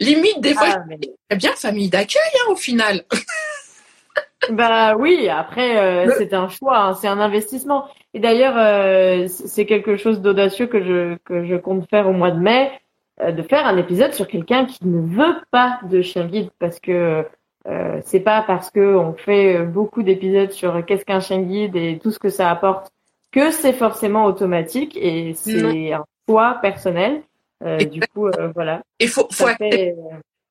Limite, 0.00 0.40
des 0.40 0.52
fois, 0.52 0.66
ah, 0.72 0.84
mais... 0.88 0.98
bien 1.36 1.52
famille 1.52 1.88
d'accueil 1.88 2.20
hein, 2.34 2.50
au 2.50 2.56
final. 2.56 3.04
bah 4.50 4.96
oui, 4.96 5.28
après, 5.28 5.76
euh, 5.76 6.12
c'est 6.18 6.34
un 6.34 6.48
choix, 6.48 6.78
hein, 6.78 6.94
c'est 6.94 7.06
un 7.06 7.20
investissement. 7.20 7.86
Et 8.14 8.18
d'ailleurs, 8.18 8.56
euh, 8.56 9.28
c'est 9.28 9.64
quelque 9.64 9.96
chose 9.96 10.20
d'audacieux 10.20 10.66
que 10.66 10.82
je, 10.82 11.16
que 11.24 11.46
je 11.46 11.54
compte 11.54 11.88
faire 11.88 12.08
au 12.08 12.12
mois 12.12 12.32
de 12.32 12.40
mai, 12.40 12.72
euh, 13.20 13.30
de 13.30 13.42
faire 13.42 13.64
un 13.64 13.76
épisode 13.76 14.12
sur 14.12 14.26
quelqu'un 14.26 14.64
qui 14.64 14.84
ne 14.84 15.06
veut 15.06 15.36
pas 15.52 15.78
de 15.88 16.02
chien 16.02 16.26
guide 16.26 16.50
parce 16.58 16.80
que 16.80 17.24
euh, 17.68 18.00
c'est 18.04 18.20
pas 18.20 18.42
parce 18.42 18.72
que 18.72 18.96
on 18.96 19.14
fait 19.14 19.60
beaucoup 19.60 20.02
d'épisodes 20.02 20.50
sur 20.50 20.84
qu'est-ce 20.84 21.04
qu'un 21.04 21.20
chien 21.20 21.42
guide 21.42 21.76
et 21.76 22.00
tout 22.02 22.10
ce 22.10 22.18
que 22.18 22.28
ça 22.28 22.50
apporte 22.50 22.90
que 23.34 23.50
c'est 23.50 23.72
forcément 23.72 24.26
automatique 24.26 24.96
et 24.96 25.34
c'est 25.34 25.92
un 25.92 26.04
choix 26.28 26.58
personnel. 26.62 27.22
Euh, 27.64 27.78
du 27.78 28.00
coup, 28.00 28.28
euh, 28.28 28.52
voilà. 28.54 28.82
Il 29.00 29.08
faut, 29.08 29.26
faut 29.32 29.46
accepter, 29.46 29.94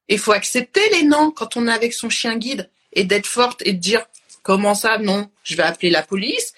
il 0.10 0.19
faut 0.19 0.34
accepter 0.34 0.82
les 0.91 1.04
noms 1.04 1.32
quand 1.32 1.56
on 1.56 1.67
est 1.67 1.72
avec 1.72 1.93
son 1.93 2.10
chien 2.10 2.36
guide 2.36 2.69
et 2.91 3.06
d'être 3.06 3.26
forte 3.26 3.62
et 3.65 3.72
de 3.72 3.80
dire 3.80 4.06
comment 4.41 4.76
ça 4.76 4.98
non, 4.98 5.30
je 5.43 5.56
vais 5.56 5.63
appeler 5.63 5.91
la 5.91 6.02
police. 6.02 6.54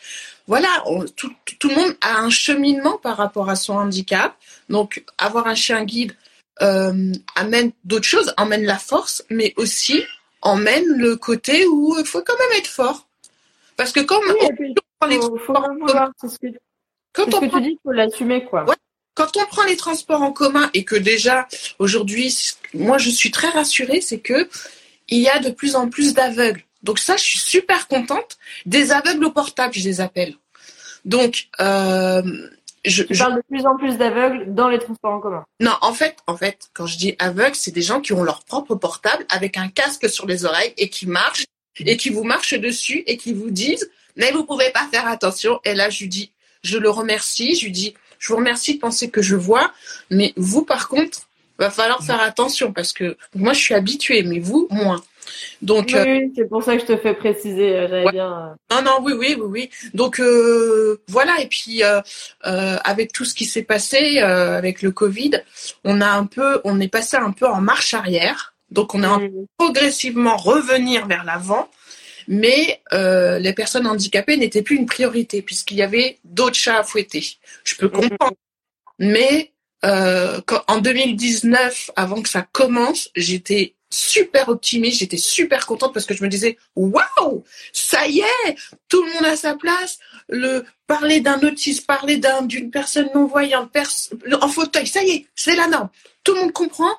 Voilà, 0.48 0.70
tout, 1.16 1.32
tout, 1.60 1.70
le 1.70 1.76
monde 1.76 1.96
a 2.02 2.20
un 2.20 2.30
cheminement 2.30 2.98
par 2.98 3.18
rapport 3.18 3.50
à 3.50 3.56
son 3.56 3.74
handicap. 3.74 4.36
Donc, 4.70 5.04
avoir 5.18 5.48
un 5.48 5.56
chien 5.56 5.84
guide 5.84 6.16
euh, 6.62 7.12
amène 7.36 7.72
d'autres 7.84 8.08
choses, 8.08 8.34
emmène 8.38 8.64
la 8.64 8.78
force, 8.78 9.24
mais 9.30 9.54
aussi 9.58 10.04
emmène 10.42 10.86
le 10.86 11.16
côté 11.18 11.66
où 11.68 11.96
il 12.00 12.06
faut 12.06 12.22
quand 12.22 12.38
même 12.40 12.60
être 12.60 12.70
fort. 12.70 13.08
Parce 13.78 13.92
que 13.92 14.00
comme 14.00 14.24
quand 17.14 17.34
on 17.34 17.50
tu 17.50 17.62
dis, 17.62 17.80
faut 17.84 17.92
l'assumer, 17.92 18.46
quoi. 18.46 18.66
Quand 19.16 19.38
on 19.38 19.46
prend 19.46 19.64
les 19.64 19.78
transports 19.78 20.22
en 20.22 20.34
commun 20.34 20.70
et 20.74 20.84
que 20.84 20.96
déjà, 20.96 21.48
aujourd'hui, 21.80 22.36
moi, 22.74 22.98
je 22.98 23.10
suis 23.10 23.32
très 23.32 23.48
rassurée, 23.48 24.02
c'est 24.02 24.20
que 24.20 24.50
il 25.08 25.20
y 25.20 25.30
a 25.30 25.40
de 25.40 25.50
plus 25.50 25.76
en 25.76 25.90
plus 25.90 26.14
d'aveugles. 26.14 26.64
Donc 26.84 27.00
ça, 27.00 27.16
je 27.16 27.24
suis 27.24 27.40
super 27.40 27.88
contente. 27.88 28.38
Des 28.66 28.92
aveugles 28.92 29.26
au 29.26 29.32
portable, 29.32 29.74
je 29.74 29.84
les 29.84 30.02
appelle. 30.02 30.36
Donc, 31.06 31.48
euh, 31.62 32.22
je, 32.84 33.04
tu 33.04 33.18
parles 33.18 33.36
de 33.36 33.44
plus 33.48 33.66
en 33.66 33.78
plus 33.78 33.98
d'aveugles 33.98 34.54
dans 34.54 34.68
les 34.68 34.80
transports 34.80 35.14
en 35.14 35.20
commun. 35.20 35.46
Non, 35.62 35.74
en 35.82 35.94
fait, 35.94 36.18
en 36.28 36.36
fait, 36.36 36.70
quand 36.74 36.86
je 36.86 36.98
dis 36.98 37.16
aveugles, 37.20 37.56
c'est 37.56 37.72
des 37.72 37.82
gens 37.82 38.02
qui 38.02 38.14
ont 38.14 38.24
leur 38.24 38.44
propre 38.44 38.76
portable 38.76 39.26
avec 39.30 39.58
un 39.58 39.70
casque 39.70 40.10
sur 40.10 40.26
les 40.26 40.46
oreilles 40.46 40.74
et 40.78 40.90
qui 40.90 41.08
marchent 41.08 41.46
et 41.80 41.98
qui 41.98 42.10
vous 42.10 42.24
marchent 42.24 42.54
dessus 42.54 43.04
et 43.08 43.18
qui 43.18 43.34
vous 43.34 43.52
disent 43.52 43.90
mais 44.16 44.32
vous 44.32 44.46
pouvez 44.46 44.70
pas 44.72 44.88
faire 44.92 45.08
attention. 45.08 45.60
Et 45.66 45.74
là, 45.74 45.90
je 45.90 46.02
lui 46.02 46.10
dis, 46.10 46.32
je 46.64 46.78
le 46.78 46.90
remercie, 46.90 47.56
je 47.56 47.66
lui 47.66 47.72
dis, 47.72 47.94
je 48.20 48.30
vous 48.30 48.38
remercie 48.38 48.76
de 48.76 48.80
penser 48.80 49.10
que 49.10 49.22
je 49.22 49.36
vois, 49.36 49.72
mais 50.10 50.34
vous, 50.36 50.64
par 50.64 50.88
contre, 50.88 51.20
va 51.58 51.70
falloir 51.70 52.04
faire 52.04 52.22
attention 52.22 52.74
parce 52.74 52.92
que 52.92 53.18
moi, 53.34 53.54
je 53.54 53.60
suis 53.60 53.74
habituée, 53.74 54.24
mais 54.24 54.40
vous, 54.40 54.68
moins. 54.72 55.02
Donc, 55.62 55.88
oui, 55.94 55.96
euh, 55.96 56.28
c'est 56.36 56.48
pour 56.48 56.64
ça 56.64 56.76
que 56.76 56.82
je 56.82 56.86
te 56.86 56.98
fais 56.98 57.14
préciser. 57.14 57.76
Euh, 57.76 58.10
bien. 58.12 58.56
Euh. 58.72 58.76
Non, 58.76 58.82
non, 58.84 58.98
oui, 59.02 59.14
oui, 59.14 59.36
oui, 59.40 59.48
oui. 59.48 59.70
Donc 59.94 60.22
voilà. 61.08 61.40
Et 61.42 61.48
puis 61.48 61.82
avec 62.42 63.12
tout 63.12 63.26
ce 63.26 63.34
qui 63.34 63.46
s'est 63.46 63.64
passé 63.64 64.20
avec 64.20 64.82
le 64.82 64.92
Covid, 64.92 65.32
on 65.84 66.02
a 66.02 66.08
un 66.08 66.26
peu, 66.26 66.62
on 66.64 66.80
est 66.80 66.88
passé 66.88 67.18
un 67.18 67.32
peu 67.32 67.48
en 67.48 67.62
marche 67.62 67.94
arrière. 67.94 68.54
Donc 68.72 68.96
on 68.96 69.04
est 69.04 69.08
en 69.08 69.22
progressivement 69.58 70.38
revenir 70.38 71.08
vers 71.08 71.24
l'avant 71.24 71.70
mais 72.28 72.82
euh, 72.94 73.40
les 73.40 73.54
personnes 73.54 73.88
handicapées 73.88 74.38
n'étaient 74.38 74.62
plus 74.62 74.76
une 74.76 74.86
priorité 74.86 75.42
puisqu'il 75.42 75.78
y 75.78 75.84
avait 75.84 76.20
d'autres 76.24 76.56
chats 76.56 76.80
à 76.80 76.84
fouetter. 76.84 77.24
Je 77.64 77.76
peux 77.76 77.90
comprendre. 77.90 78.36
Mais 79.00 79.52
euh, 79.84 80.42
en 80.68 80.80
2019, 80.80 81.92
avant 81.96 82.22
que 82.22 82.30
ça 82.30 82.48
commence, 82.52 83.10
j'étais 83.16 83.76
super 83.92 84.50
optimiste, 84.50 85.00
j'étais 85.00 85.18
super 85.18 85.66
contente 85.66 85.94
parce 85.94 86.06
que 86.06 86.16
je 86.16 86.24
me 86.24 86.30
disais 86.30 86.58
waouh, 86.76 87.44
ça 87.72 88.08
y 88.08 88.20
est, 88.20 88.56
tout 88.90 89.04
le 89.04 89.14
monde 89.14 89.26
a 89.26 89.36
sa 89.36 89.56
place. 89.56 90.00
Le 90.28 90.66
parler 90.88 91.22
d'un 91.22 91.40
autiste, 91.42 91.86
parler 91.86 92.18
d'un 92.18 92.42
d'une 92.42 92.72
personne 92.72 93.10
non 93.14 93.28
voyante, 93.28 93.72
en 94.42 94.48
fauteuil, 94.48 94.88
ça 94.88 95.04
y 95.04 95.12
est, 95.12 95.28
c'est 95.36 95.56
la 95.56 95.68
norme. 95.68 95.90
Tout 96.24 96.34
le 96.34 96.42
monde 96.42 96.54
comprend. 96.54 96.92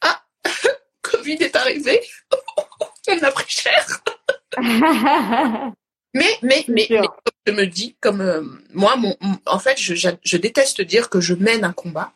Ah, 0.00 0.22
Covid 1.02 1.38
est 1.40 1.56
arrivé, 1.56 2.00
on 3.08 3.22
a 3.22 3.30
pris 3.32 3.44
cher. 3.48 4.02
mais, 6.14 6.38
mais, 6.42 6.64
mais, 6.68 6.88
je 7.46 7.52
me 7.52 7.66
dis, 7.66 7.96
comme 8.00 8.20
euh, 8.20 8.42
moi, 8.72 8.96
mon, 8.96 9.16
en 9.46 9.58
fait, 9.58 9.80
je, 9.80 9.94
je, 9.94 10.36
déteste 10.36 10.80
dire 10.82 11.08
que 11.08 11.20
je 11.20 11.34
mène 11.34 11.64
un 11.64 11.72
combat. 11.72 12.12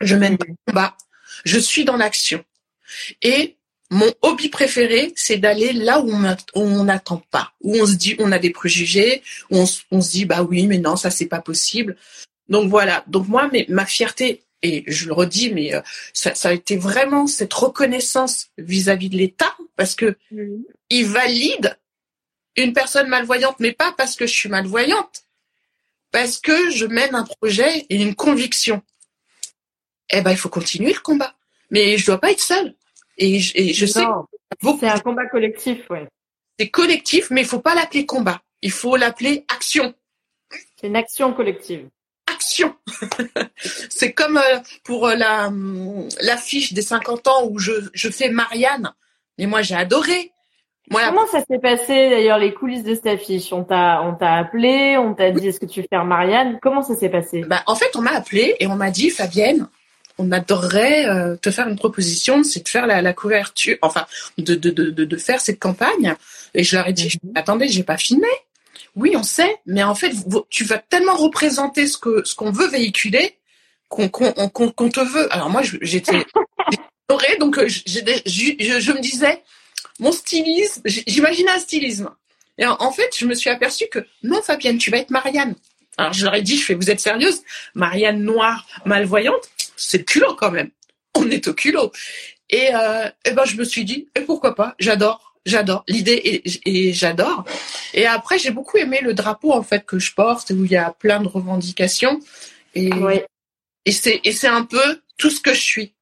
Je 0.00 0.16
mène 0.16 0.34
un 0.34 0.54
combat. 0.66 0.96
Je 1.44 1.58
suis 1.58 1.84
dans 1.84 1.96
l'action. 1.96 2.44
Et 3.22 3.56
mon 3.90 4.12
hobby 4.22 4.48
préféré, 4.48 5.12
c'est 5.16 5.38
d'aller 5.38 5.72
là 5.72 6.00
où 6.00 6.10
on 6.54 6.84
n'attend 6.84 7.22
pas, 7.30 7.52
où 7.62 7.74
on 7.76 7.86
se 7.86 7.94
dit, 7.94 8.16
on 8.18 8.32
a 8.32 8.38
des 8.38 8.50
préjugés, 8.50 9.22
où 9.50 9.58
on, 9.58 9.64
on, 9.90 10.00
se 10.00 10.10
dit, 10.10 10.24
bah 10.24 10.42
oui, 10.42 10.66
mais 10.66 10.78
non, 10.78 10.96
ça 10.96 11.10
c'est 11.10 11.26
pas 11.26 11.40
possible. 11.40 11.96
Donc 12.48 12.68
voilà. 12.70 13.04
Donc 13.06 13.28
moi, 13.28 13.48
mais 13.52 13.66
ma 13.68 13.86
fierté, 13.86 14.42
et 14.62 14.84
je 14.86 15.06
le 15.06 15.12
redis, 15.12 15.52
mais 15.52 15.74
euh, 15.74 15.80
ça, 16.12 16.34
ça, 16.34 16.50
a 16.50 16.52
été 16.52 16.76
vraiment 16.76 17.26
cette 17.26 17.52
reconnaissance 17.52 18.48
vis-à-vis 18.58 19.08
de 19.08 19.16
l'État, 19.16 19.56
parce 19.76 19.94
que 19.94 20.16
il 20.90 21.06
valide 21.06 21.78
une 22.56 22.72
personne 22.72 23.08
malvoyante, 23.08 23.56
mais 23.60 23.72
pas 23.72 23.92
parce 23.96 24.16
que 24.16 24.26
je 24.26 24.32
suis 24.32 24.48
malvoyante, 24.48 25.24
parce 26.10 26.38
que 26.38 26.70
je 26.70 26.86
mène 26.86 27.14
un 27.14 27.24
projet 27.24 27.86
et 27.88 27.96
une 27.96 28.14
conviction. 28.14 28.82
Eh 30.10 30.22
ben, 30.22 30.32
il 30.32 30.36
faut 30.38 30.48
continuer 30.48 30.92
le 30.92 31.00
combat, 31.00 31.34
mais 31.70 31.98
je 31.98 32.06
dois 32.06 32.18
pas 32.18 32.32
être 32.32 32.40
seule. 32.40 32.74
Et 33.16 33.40
je, 33.40 33.52
et 33.56 33.72
je 33.72 33.86
sais. 33.86 34.04
C'est 34.80 34.88
un 34.88 34.98
combat 35.00 35.26
collectif, 35.26 35.88
ouais. 35.90 36.08
C'est 36.58 36.70
collectif, 36.70 37.30
mais 37.30 37.42
il 37.42 37.46
faut 37.46 37.60
pas 37.60 37.74
l'appeler 37.74 38.06
combat. 38.06 38.42
Il 38.62 38.72
faut 38.72 38.96
l'appeler 38.96 39.44
action. 39.48 39.94
C'est 40.80 40.88
une 40.88 40.96
action 40.96 41.32
collective 41.32 41.88
action. 42.38 42.74
c'est 43.90 44.12
comme 44.12 44.38
euh, 44.38 44.58
pour 44.84 45.08
euh, 45.08 45.16
la 45.16 45.50
l'affiche 46.22 46.72
des 46.72 46.82
50 46.82 47.26
ans 47.28 47.48
où 47.48 47.58
je, 47.58 47.72
je 47.92 48.08
fais 48.08 48.30
Marianne. 48.30 48.92
Mais 49.38 49.46
moi, 49.46 49.62
j'ai 49.62 49.74
adoré. 49.74 50.32
Comment 50.90 51.26
ça 51.26 51.42
s'est 51.48 51.58
passé 51.58 52.08
d'ailleurs 52.08 52.38
les 52.38 52.54
coulisses 52.54 52.82
de 52.82 52.94
cette 52.94 53.06
affiche? 53.06 53.52
On 53.52 53.62
t'a 53.62 54.02
on 54.02 54.14
t'a 54.14 54.34
appelé, 54.36 54.96
on 54.96 55.12
t'a 55.14 55.30
dit 55.30 55.48
est-ce 55.48 55.60
que 55.60 55.66
tu 55.66 55.82
veux 55.82 55.86
faire 55.90 56.04
Marianne? 56.04 56.58
Comment 56.62 56.82
ça 56.82 56.94
s'est 56.94 57.10
passé? 57.10 57.42
Bah, 57.42 57.62
en 57.66 57.74
fait, 57.74 57.94
on 57.94 58.00
m'a 58.00 58.12
appelé 58.12 58.56
et 58.58 58.66
on 58.66 58.76
m'a 58.76 58.90
dit 58.90 59.10
Fabienne, 59.10 59.68
on 60.16 60.32
adorerait 60.32 61.06
euh, 61.06 61.36
te 61.36 61.50
faire 61.50 61.68
une 61.68 61.76
proposition, 61.76 62.42
c'est 62.42 62.64
de 62.64 62.68
faire 62.68 62.86
la, 62.86 63.02
la 63.02 63.12
couverture, 63.12 63.76
enfin 63.82 64.06
de 64.38 64.54
de, 64.54 64.70
de 64.70 65.04
de 65.04 65.16
faire 65.18 65.40
cette 65.40 65.58
campagne. 65.58 66.14
Et 66.54 66.64
je 66.64 66.76
leur 66.76 66.88
ai 66.88 66.94
dit 66.94 67.18
mhm. 67.22 67.32
attendez, 67.34 67.68
j'ai 67.68 67.84
pas 67.84 67.98
filmé. 67.98 68.28
Oui, 68.98 69.12
on 69.14 69.22
sait, 69.22 69.60
mais 69.64 69.84
en 69.84 69.94
fait, 69.94 70.12
tu 70.50 70.64
vas 70.64 70.78
tellement 70.78 71.14
représenter 71.14 71.86
ce 71.86 71.96
que 71.96 72.24
ce 72.24 72.34
qu'on 72.34 72.50
veut 72.50 72.66
véhiculer 72.66 73.38
qu'on 73.88 74.08
qu'on 74.08 74.88
te 74.90 75.00
veut. 75.00 75.32
Alors 75.32 75.50
moi, 75.50 75.62
j'étais 75.62 76.26
dorée, 77.08 77.36
donc 77.38 77.58
euh, 77.58 77.68
je, 77.68 77.80
je, 77.86 78.92
me 78.92 79.00
disais, 79.00 79.44
mon 80.00 80.10
stylisme, 80.10 80.82
j'imaginais 80.84 81.52
un 81.52 81.60
stylisme. 81.60 82.10
Et 82.58 82.66
en, 82.66 82.90
fait, 82.90 83.16
je 83.16 83.24
me 83.24 83.34
suis 83.34 83.50
aperçue 83.50 83.86
que 83.88 84.00
non, 84.24 84.42
Fabienne, 84.42 84.78
tu 84.78 84.90
vas 84.90 84.98
être 84.98 85.10
Marianne. 85.10 85.54
Alors 85.96 86.12
je 86.12 86.24
leur 86.24 86.34
ai 86.34 86.42
dit, 86.42 86.56
je 86.58 86.64
fais, 86.64 86.74
vous 86.74 86.90
êtes 86.90 86.98
sérieuse? 86.98 87.42
Marianne 87.76 88.24
noire, 88.24 88.66
malvoyante, 88.84 89.48
c'est 89.76 89.98
le 89.98 90.04
culot 90.04 90.34
quand 90.34 90.50
même. 90.50 90.70
on 91.14 91.30
est 91.30 91.46
au 91.46 91.54
culot. 91.54 91.92
Et, 92.50 92.74
euh, 92.74 93.08
et 93.24 93.30
ben 93.30 93.44
je 93.44 93.54
me 93.54 93.62
suis 93.62 93.84
dit, 93.84 94.08
et 94.16 94.22
pourquoi 94.22 94.56
pas? 94.56 94.74
J'adore, 94.80 95.27
j'adore 95.48 95.84
l'idée 95.88 96.12
et, 96.12 96.88
et 96.88 96.92
j'adore. 96.92 97.44
Et 97.94 98.06
après, 98.06 98.38
j'ai 98.38 98.50
beaucoup 98.50 98.76
aimé 98.76 99.00
le 99.02 99.14
drapeau 99.14 99.52
en 99.52 99.62
fait 99.62 99.84
que 99.84 99.98
je 99.98 100.14
porte 100.14 100.50
où 100.50 100.64
il 100.64 100.70
y 100.70 100.76
a 100.76 100.90
plein 100.92 101.20
de 101.20 101.28
revendications. 101.28 102.20
Et, 102.74 102.90
et 103.84 103.92
c'est 103.92 104.20
et 104.24 104.32
c'est 104.32 104.48
un 104.48 104.64
peu 104.64 105.00
tout 105.16 105.30
ce 105.30 105.40
que 105.40 105.54
je 105.54 105.60
suis. 105.60 105.94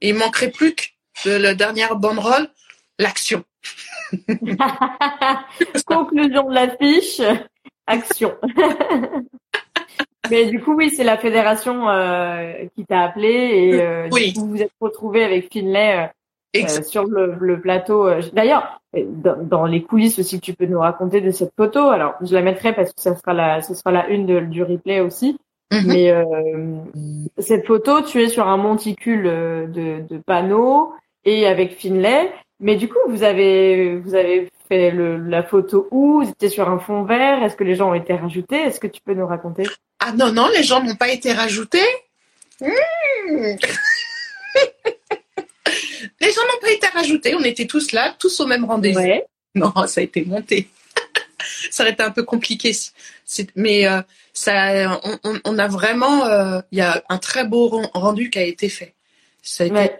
il 0.00 0.14
manquerait 0.14 0.50
plus 0.50 0.74
que 0.74 1.28
la 1.28 1.54
dernière 1.54 1.96
banderole, 1.96 2.48
l'action. 2.98 3.44
Conclusion 5.86 6.48
de 6.48 6.54
l'affiche, 6.54 7.20
action. 7.86 8.36
Mais 10.30 10.46
du 10.46 10.60
coup, 10.62 10.74
oui, 10.74 10.90
c'est 10.90 11.04
la 11.04 11.18
fédération 11.18 11.88
euh, 11.90 12.64
qui 12.74 12.86
t'a 12.86 13.02
appelé 13.02 13.28
et 13.28 13.82
euh, 13.82 14.08
vous 14.34 14.48
vous 14.48 14.62
êtes 14.62 14.72
retrouvé 14.80 15.22
avec 15.22 15.52
Finlay 15.52 16.10
euh, 16.56 16.82
sur 16.82 17.04
le, 17.04 17.60
plateau. 17.60 18.08
D'ailleurs, 18.32 18.80
dans, 18.94 19.66
les 19.66 19.82
coulisses 19.82 20.18
aussi 20.18 20.40
tu 20.40 20.52
peux 20.52 20.66
nous 20.66 20.80
raconter 20.80 21.20
de 21.20 21.30
cette 21.30 21.52
photo. 21.56 21.88
Alors, 21.88 22.14
je 22.20 22.34
la 22.34 22.42
mettrai 22.42 22.74
parce 22.74 22.92
que 22.92 23.00
ça 23.00 23.16
sera 23.16 23.32
la, 23.32 23.62
ça 23.62 23.74
sera 23.74 23.90
la 23.90 24.08
une 24.08 24.26
de, 24.26 24.40
du 24.40 24.62
replay 24.62 25.00
aussi. 25.00 25.38
Mhm. 25.72 25.82
Mais 25.86 26.14
cette 27.38 27.66
photo, 27.66 28.02
tu 28.02 28.22
es 28.22 28.28
sur 28.28 28.48
un 28.48 28.56
monticule 28.56 29.24
de, 29.24 30.02
de 30.08 30.18
panneaux 30.18 30.92
et 31.24 31.46
avec 31.46 31.76
Finlay. 31.76 32.30
Mais 32.60 32.76
du 32.76 32.88
coup, 32.88 32.98
vous 33.08 33.22
avez 33.22 33.96
vous 33.96 34.14
avez 34.14 34.48
fait 34.68 34.90
le, 34.90 35.18
la 35.18 35.42
photo 35.42 35.88
où? 35.90 36.22
Vous 36.22 36.30
étiez 36.30 36.48
sur 36.48 36.68
un 36.68 36.78
fond 36.78 37.02
vert? 37.02 37.42
Est-ce 37.42 37.56
que 37.56 37.64
les 37.64 37.74
gens 37.74 37.90
ont 37.90 37.94
été 37.94 38.14
rajoutés? 38.14 38.56
Est-ce 38.56 38.80
que 38.80 38.86
tu 38.86 39.00
peux 39.02 39.14
nous 39.14 39.26
raconter? 39.26 39.64
Ah 39.98 40.12
non, 40.12 40.32
non, 40.32 40.48
les 40.54 40.62
gens 40.62 40.82
n'ont 40.82 40.94
pas 40.94 41.08
été 41.08 41.32
rajoutés. 41.32 41.86
Hmm. 42.60 43.56
Les 46.20 46.30
gens 46.30 46.42
n'ont 46.42 46.60
pas 46.60 46.70
été 46.70 46.86
rajoutés. 46.88 47.34
On 47.34 47.44
était 47.44 47.66
tous 47.66 47.92
là, 47.92 48.14
tous 48.18 48.40
au 48.40 48.46
même 48.46 48.64
rendez-vous. 48.64 49.00
Non, 49.56 49.72
ça 49.86 50.00
a 50.00 50.02
été 50.02 50.24
monté. 50.24 50.68
ça 51.70 51.84
aurait 51.84 51.92
été 51.92 52.02
un 52.02 52.10
peu 52.10 52.24
compliqué. 52.24 52.72
Mais 53.54 53.86
euh, 53.86 54.02
ça, 54.32 55.00
on, 55.44 55.58
a 55.60 55.68
vraiment, 55.68 56.26
euh, 56.26 56.60
il 56.72 56.78
y 56.78 56.80
a 56.80 57.04
un 57.08 57.18
très 57.18 57.46
beau 57.46 57.68
rendu 57.94 58.30
qui 58.30 58.40
a 58.40 58.42
été 58.42 58.68
fait. 58.68 58.94
Ça 59.42 59.62
a 59.62 59.66
été 59.68 59.94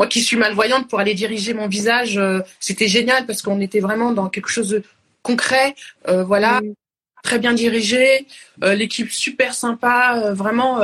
moi 0.00 0.06
qui 0.06 0.22
suis 0.22 0.38
malvoyante 0.38 0.88
pour 0.88 0.98
aller 0.98 1.12
diriger 1.12 1.52
mon 1.52 1.68
visage, 1.68 2.16
euh, 2.16 2.40
c'était 2.58 2.88
génial 2.88 3.26
parce 3.26 3.42
qu'on 3.42 3.60
était 3.60 3.80
vraiment 3.80 4.12
dans 4.12 4.30
quelque 4.30 4.48
chose 4.48 4.70
de 4.70 4.82
concret, 5.22 5.74
euh, 6.08 6.24
voilà, 6.24 6.62
très 7.22 7.38
bien 7.38 7.52
dirigé, 7.52 8.26
euh, 8.62 8.74
l'équipe 8.74 9.10
super 9.10 9.54
sympa, 9.54 10.32
vraiment, 10.32 10.80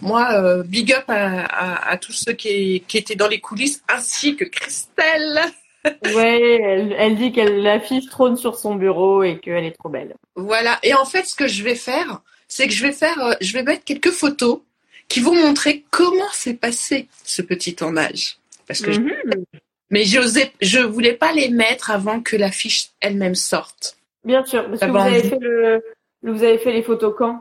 moi, 0.00 0.62
big 0.64 0.92
up 0.92 1.04
à, 1.08 1.96
tous 1.98 2.12
ceux 2.12 2.32
qui, 2.32 2.82
étaient 2.94 3.16
dans 3.16 3.28
les 3.28 3.40
coulisses, 3.40 3.82
ainsi 3.88 4.36
que 4.36 4.44
Christelle. 4.44 5.40
ouais, 6.14 6.60
elle, 6.62 6.94
elle 6.98 7.16
dit 7.16 7.32
qu'elle 7.32 7.62
l'affiche 7.62 8.06
trône 8.06 8.36
sur 8.36 8.58
son 8.58 8.74
bureau 8.74 9.22
et 9.22 9.38
qu'elle 9.38 9.64
est 9.64 9.78
trop 9.78 9.88
belle. 9.88 10.14
Voilà, 10.36 10.78
et 10.82 10.92
en 10.92 11.06
fait, 11.06 11.24
ce 11.24 11.34
que 11.34 11.48
je 11.48 11.62
vais 11.62 11.74
faire, 11.74 12.20
c'est 12.48 12.66
que 12.66 12.74
je 12.74 12.82
vais 12.82 12.92
faire, 12.92 13.36
je 13.40 13.52
vais 13.54 13.62
mettre 13.62 13.84
quelques 13.84 14.10
photos 14.10 14.60
qui 15.08 15.20
vont 15.20 15.34
montrer 15.34 15.84
comment 15.90 16.30
s'est 16.32 16.54
passé 16.54 17.08
ce 17.24 17.40
petit 17.40 17.74
tournage 17.74 18.40
parce 18.70 18.82
que 18.82 18.90
mhm. 18.92 19.44
mais 19.90 20.04
je 20.04 20.78
voulais 20.78 21.14
pas 21.14 21.32
les 21.32 21.48
mettre 21.48 21.90
avant 21.90 22.20
que 22.20 22.36
l'affiche 22.36 22.90
elle-même 23.00 23.34
sorte. 23.34 23.96
Bien 24.24 24.44
sûr, 24.44 24.66
parce 24.68 24.80
que 24.80 24.86
vous 24.86 24.96
avez 24.96 25.22
fait 25.22 25.38
le 25.40 25.82
vous 26.22 26.42
avez 26.42 26.58
fait 26.58 26.72
les 26.72 26.82
photos 26.82 27.14
quand? 27.16 27.40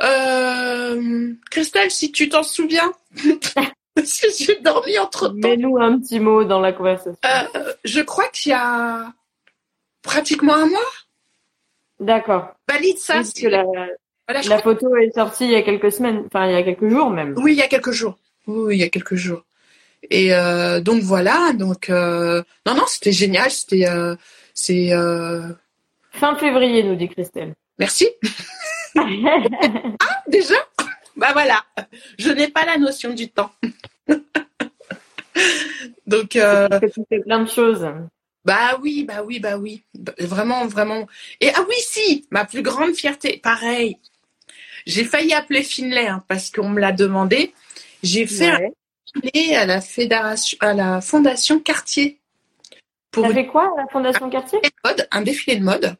Euh... 0.00 1.32
Christelle, 1.50 1.90
si 1.90 2.12
tu 2.12 2.28
t'en 2.28 2.42
souviens. 2.42 2.92
parce 3.94 4.20
que 4.20 4.28
j'ai 4.38 4.60
dormi 4.60 4.98
entre 4.98 5.28
temps. 5.28 5.34
Mets-nous 5.34 5.78
un 5.78 5.98
petit 5.98 6.20
mot 6.20 6.44
dans 6.44 6.60
la 6.60 6.72
conversation. 6.72 7.16
Euh, 7.24 7.72
je 7.84 8.00
crois 8.02 8.28
qu'il 8.28 8.50
y 8.50 8.54
a 8.54 9.12
pratiquement 10.02 10.54
un 10.54 10.66
mois. 10.66 10.92
D'accord. 11.98 12.48
Valide 12.68 12.98
ça. 12.98 13.22
que 13.22 13.46
la, 13.48 13.64
la 14.28 14.58
photo 14.58 14.94
est 14.96 15.14
sortie 15.14 15.44
il 15.44 15.52
y 15.52 15.56
a 15.56 15.62
quelques 15.62 15.92
semaines, 15.92 16.24
enfin 16.26 16.46
il 16.46 16.52
y 16.52 16.56
a 16.56 16.62
quelques 16.62 16.88
jours 16.88 17.10
même. 17.10 17.34
Oui, 17.38 17.52
il 17.52 17.58
y 17.58 17.62
a 17.62 17.68
quelques 17.68 17.92
jours. 17.92 18.18
Oui, 18.46 18.76
il 18.76 18.80
y 18.80 18.84
a 18.84 18.88
quelques 18.88 19.14
jours. 19.14 19.42
Et 20.10 20.34
euh, 20.34 20.80
donc 20.80 21.02
voilà, 21.02 21.52
donc 21.54 21.90
euh, 21.90 22.42
non 22.66 22.74
non, 22.74 22.84
c'était 22.86 23.12
génial, 23.12 23.50
c'était 23.50 23.88
euh, 23.88 24.14
c'est 24.54 24.90
fin 26.16 26.36
février 26.36 26.82
nous 26.82 26.96
dit 26.96 27.08
Christelle. 27.08 27.54
Merci. 27.78 28.08
ah 28.96 30.22
déjà? 30.26 30.56
Bah 31.16 31.30
voilà, 31.32 31.64
je 32.18 32.30
n'ai 32.30 32.48
pas 32.48 32.64
la 32.64 32.76
notion 32.76 33.14
du 33.14 33.28
temps. 33.28 33.50
donc 36.06 36.36
euh... 36.36 36.68
tu 36.80 37.02
fais 37.08 37.20
plein 37.20 37.40
de 37.42 37.48
choses. 37.48 37.86
Bah 38.44 38.78
oui, 38.80 39.04
bah 39.04 39.22
oui, 39.24 39.40
bah 39.40 39.56
oui, 39.56 39.82
vraiment, 40.18 40.66
vraiment. 40.66 41.06
Et 41.40 41.50
ah 41.54 41.64
oui, 41.68 41.74
si, 41.80 42.26
ma 42.30 42.44
plus 42.44 42.62
grande 42.62 42.94
fierté, 42.94 43.40
pareil. 43.42 43.98
J'ai 44.86 45.04
failli 45.04 45.32
appeler 45.32 45.62
Finlay 45.64 46.06
hein, 46.06 46.22
parce 46.28 46.50
qu'on 46.50 46.68
me 46.68 46.80
l'a 46.80 46.92
demandé. 46.92 47.52
J'ai 48.02 48.26
fait 48.26 48.50
un 48.50 48.60
à 49.54 49.66
la 49.66 49.80
fédération, 49.80 50.58
à 50.60 50.74
la 50.74 51.00
fondation 51.00 51.58
Cartier. 51.58 52.20
Pour 53.16 53.32
fait 53.32 53.46
quoi 53.46 53.72
la 53.78 53.86
fondation 53.86 54.28
Cartier 54.28 54.58
Un 55.10 55.22
défilé 55.22 55.56
de 55.56 55.64
mode 55.64 55.96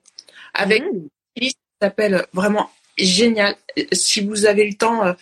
avec 0.52 0.82
mmh. 0.82 0.86
une 0.86 1.08
qui 1.34 1.56
s'appelle 1.80 2.26
vraiment 2.34 2.70
génial. 2.98 3.56
Si 3.90 4.20
vous 4.20 4.44
avez 4.44 4.66
le 4.68 4.74
temps, 4.74 5.02
euh, 5.02 5.12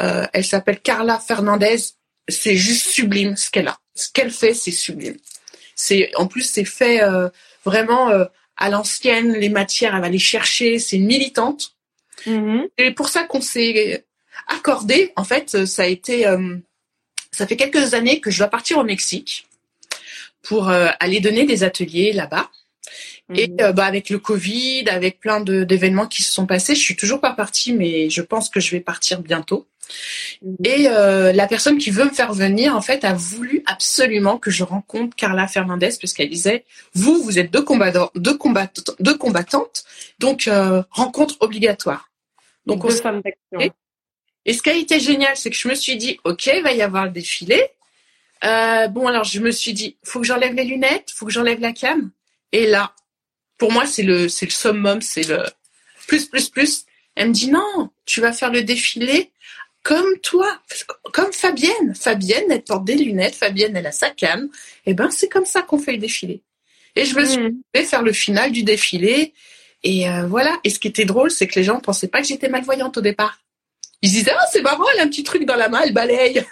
euh, 0.00 0.26
elle 0.32 0.46
s'appelle 0.46 0.80
Carla 0.80 1.18
Fernandez. 1.18 1.76
C'est 2.28 2.56
juste 2.56 2.86
sublime 2.86 3.36
ce 3.36 3.50
qu'elle 3.50 3.68
a. 3.68 3.78
Ce 3.94 4.10
qu'elle 4.10 4.30
fait, 4.30 4.54
c'est 4.54 4.70
sublime. 4.70 5.18
C'est 5.74 6.10
en 6.16 6.26
plus 6.26 6.48
c'est 6.48 6.64
fait 6.64 7.02
euh, 7.02 7.28
vraiment 7.66 8.10
à 8.56 8.70
l'ancienne. 8.70 9.34
Les 9.34 9.50
matières, 9.50 9.94
elle 9.94 10.00
va 10.00 10.08
les 10.08 10.18
chercher. 10.18 10.78
C'est 10.78 10.96
une 10.96 11.06
militante. 11.06 11.76
Mmh. 12.24 12.62
Et 12.78 12.90
pour 12.92 13.10
ça 13.10 13.24
qu'on 13.24 13.42
s'est 13.42 14.06
accordé. 14.46 15.12
En 15.16 15.24
fait, 15.24 15.66
ça 15.66 15.82
a 15.82 15.86
été 15.86 16.26
ça 17.32 17.46
fait 17.46 17.56
quelques 17.56 17.92
années 17.92 18.20
que 18.20 18.30
je 18.30 18.38
dois 18.38 18.48
partir 18.48 18.78
au 18.78 18.84
Mexique 18.84 19.46
pour 20.44 20.68
euh, 20.68 20.88
aller 21.00 21.20
donner 21.20 21.46
des 21.46 21.64
ateliers 21.64 22.12
là-bas. 22.12 22.48
Et 23.34 23.48
mhm. 23.48 23.56
euh, 23.60 23.72
bah, 23.72 23.86
avec 23.86 24.10
le 24.10 24.18
Covid, 24.18 24.84
avec 24.88 25.18
plein 25.18 25.40
d'événements 25.40 26.06
qui 26.06 26.22
se 26.22 26.32
sont 26.32 26.46
passés, 26.46 26.74
je 26.74 26.80
suis 26.80 26.96
toujours 26.96 27.20
pas 27.20 27.32
partie, 27.32 27.72
mais 27.72 28.10
je 28.10 28.20
pense 28.20 28.50
que 28.50 28.60
je 28.60 28.70
vais 28.70 28.80
partir 28.80 29.20
bientôt. 29.22 29.66
Mhm. 30.42 30.56
Et 30.64 30.88
euh, 30.88 31.32
la 31.32 31.46
personne 31.46 31.78
qui 31.78 31.90
veut 31.90 32.04
me 32.04 32.10
faire 32.10 32.34
venir, 32.34 32.76
en 32.76 32.82
fait, 32.82 33.04
a 33.04 33.14
voulu 33.14 33.62
absolument 33.66 34.36
que 34.38 34.50
je 34.50 34.62
rencontre 34.62 35.16
Carla 35.16 35.48
Fernandez, 35.48 35.90
parce 36.00 36.12
qu'elle 36.12 36.28
disait, 36.28 36.64
vous, 36.92 37.22
vous 37.22 37.38
êtes 37.38 37.50
deux, 37.50 37.62
combattants, 37.62 38.10
deux, 38.14 38.36
combattantes, 38.36 38.90
deux 39.00 39.16
combattantes, 39.16 39.84
donc 40.18 40.48
rencontre 40.90 41.36
obligatoire. 41.40 42.10
Donc 42.66 42.86
deux 42.86 42.94
femmes 42.94 43.22
d'action. 43.22 43.72
Et 44.46 44.52
ce 44.52 44.62
qui 44.62 44.70
a 44.70 44.74
été 44.74 45.00
génial, 45.00 45.36
c'est 45.36 45.50
que 45.50 45.56
je 45.56 45.68
me 45.68 45.74
suis 45.74 45.96
dit, 45.96 46.18
OK, 46.24 46.46
il 46.46 46.62
va 46.62 46.72
y 46.72 46.82
avoir 46.82 47.06
le 47.06 47.10
défilé. 47.10 47.62
Euh, 48.42 48.88
bon, 48.88 49.06
alors 49.06 49.24
je 49.24 49.40
me 49.40 49.50
suis 49.50 49.72
dit, 49.72 49.96
faut 50.02 50.20
que 50.20 50.26
j'enlève 50.26 50.54
les 50.54 50.64
lunettes, 50.64 51.10
faut 51.14 51.26
que 51.26 51.32
j'enlève 51.32 51.60
la 51.60 51.72
cam. 51.72 52.10
Et 52.52 52.66
là, 52.66 52.94
pour 53.58 53.72
moi, 53.72 53.86
c'est 53.86 54.02
le, 54.02 54.28
c'est 54.28 54.46
le 54.46 54.50
summum, 54.50 55.00
c'est 55.00 55.26
le 55.28 55.44
plus, 56.06 56.26
plus, 56.26 56.48
plus. 56.48 56.84
Elle 57.14 57.28
me 57.28 57.32
dit, 57.32 57.50
non, 57.50 57.90
tu 58.04 58.20
vas 58.20 58.32
faire 58.32 58.50
le 58.50 58.62
défilé 58.62 59.30
comme 59.82 60.18
toi, 60.22 60.60
comme 61.12 61.32
Fabienne. 61.32 61.94
Fabienne, 61.94 62.44
elle 62.50 62.62
porte 62.62 62.84
des 62.84 62.96
lunettes, 62.96 63.34
Fabienne, 63.34 63.76
elle 63.76 63.86
a 63.86 63.92
sa 63.92 64.10
cam. 64.10 64.48
Et 64.86 64.90
eh 64.90 64.94
ben, 64.94 65.10
c'est 65.10 65.28
comme 65.28 65.44
ça 65.44 65.62
qu'on 65.62 65.78
fait 65.78 65.92
le 65.92 65.98
défilé. 65.98 66.42
Et 66.96 67.04
je 67.04 67.14
me 67.16 67.24
suis 67.24 67.40
mmh. 67.40 67.62
fait 67.74 67.84
faire 67.84 68.02
le 68.02 68.12
final 68.12 68.50
du 68.50 68.62
défilé. 68.62 69.34
Et 69.82 70.08
euh, 70.08 70.26
voilà. 70.26 70.58
Et 70.64 70.70
ce 70.70 70.78
qui 70.78 70.88
était 70.88 71.04
drôle, 71.04 71.30
c'est 71.30 71.46
que 71.46 71.58
les 71.58 71.64
gens 71.64 71.80
pensaient 71.80 72.08
pas 72.08 72.20
que 72.20 72.26
j'étais 72.26 72.48
malvoyante 72.48 72.96
au 72.96 73.00
départ. 73.02 73.40
Ils 74.00 74.10
disaient 74.10 74.32
ah 74.36 74.46
c'est 74.52 74.62
marrant, 74.62 74.84
elle 74.94 75.00
a 75.00 75.02
un 75.04 75.08
petit 75.08 75.24
truc 75.24 75.44
dans 75.44 75.56
la 75.56 75.68
main, 75.68 75.80
elle 75.84 75.92
balaye. 75.92 76.44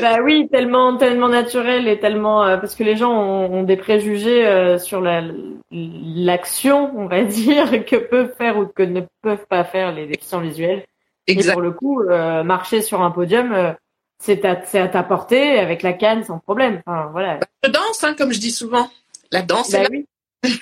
bah 0.00 0.18
oui, 0.22 0.48
tellement 0.50 0.96
tellement 0.96 1.28
naturel 1.28 1.86
et 1.86 1.98
tellement 1.98 2.44
euh, 2.44 2.56
parce 2.56 2.74
que 2.74 2.84
les 2.84 2.96
gens 2.96 3.12
ont, 3.12 3.62
des 3.62 3.76
préjugés 3.76 4.46
euh, 4.46 4.78
sur 4.78 5.00
la 5.00 5.22
l'action, 5.70 6.92
on 6.96 7.06
va 7.06 7.24
dire, 7.24 7.84
que 7.84 7.96
peuvent 7.96 8.34
faire 8.36 8.58
ou 8.58 8.66
que 8.66 8.82
ne 8.82 9.02
peuvent 9.22 9.46
pas 9.48 9.64
faire 9.64 9.92
les 9.92 10.06
déficients 10.06 10.40
visuels. 10.40 10.84
Exact. 11.26 11.50
Et 11.50 11.52
pour 11.52 11.62
le 11.62 11.70
coup, 11.70 12.00
euh, 12.02 12.42
marcher 12.42 12.82
sur 12.82 13.02
un 13.02 13.10
podium, 13.10 13.76
c'est 14.18 14.44
à, 14.44 14.60
à 14.74 14.88
ta 14.88 15.02
portée 15.02 15.58
avec 15.58 15.82
la 15.82 15.92
canne 15.92 16.24
sans 16.24 16.38
problème. 16.38 16.82
Enfin, 16.86 17.08
voilà. 17.12 17.38
Je 17.62 17.70
danse, 17.70 18.02
hein, 18.02 18.14
comme 18.16 18.32
je 18.32 18.40
dis 18.40 18.50
souvent. 18.50 18.90
La 19.30 19.42
danse. 19.42 19.70
Bah 19.70 19.86
oui. 19.90 20.06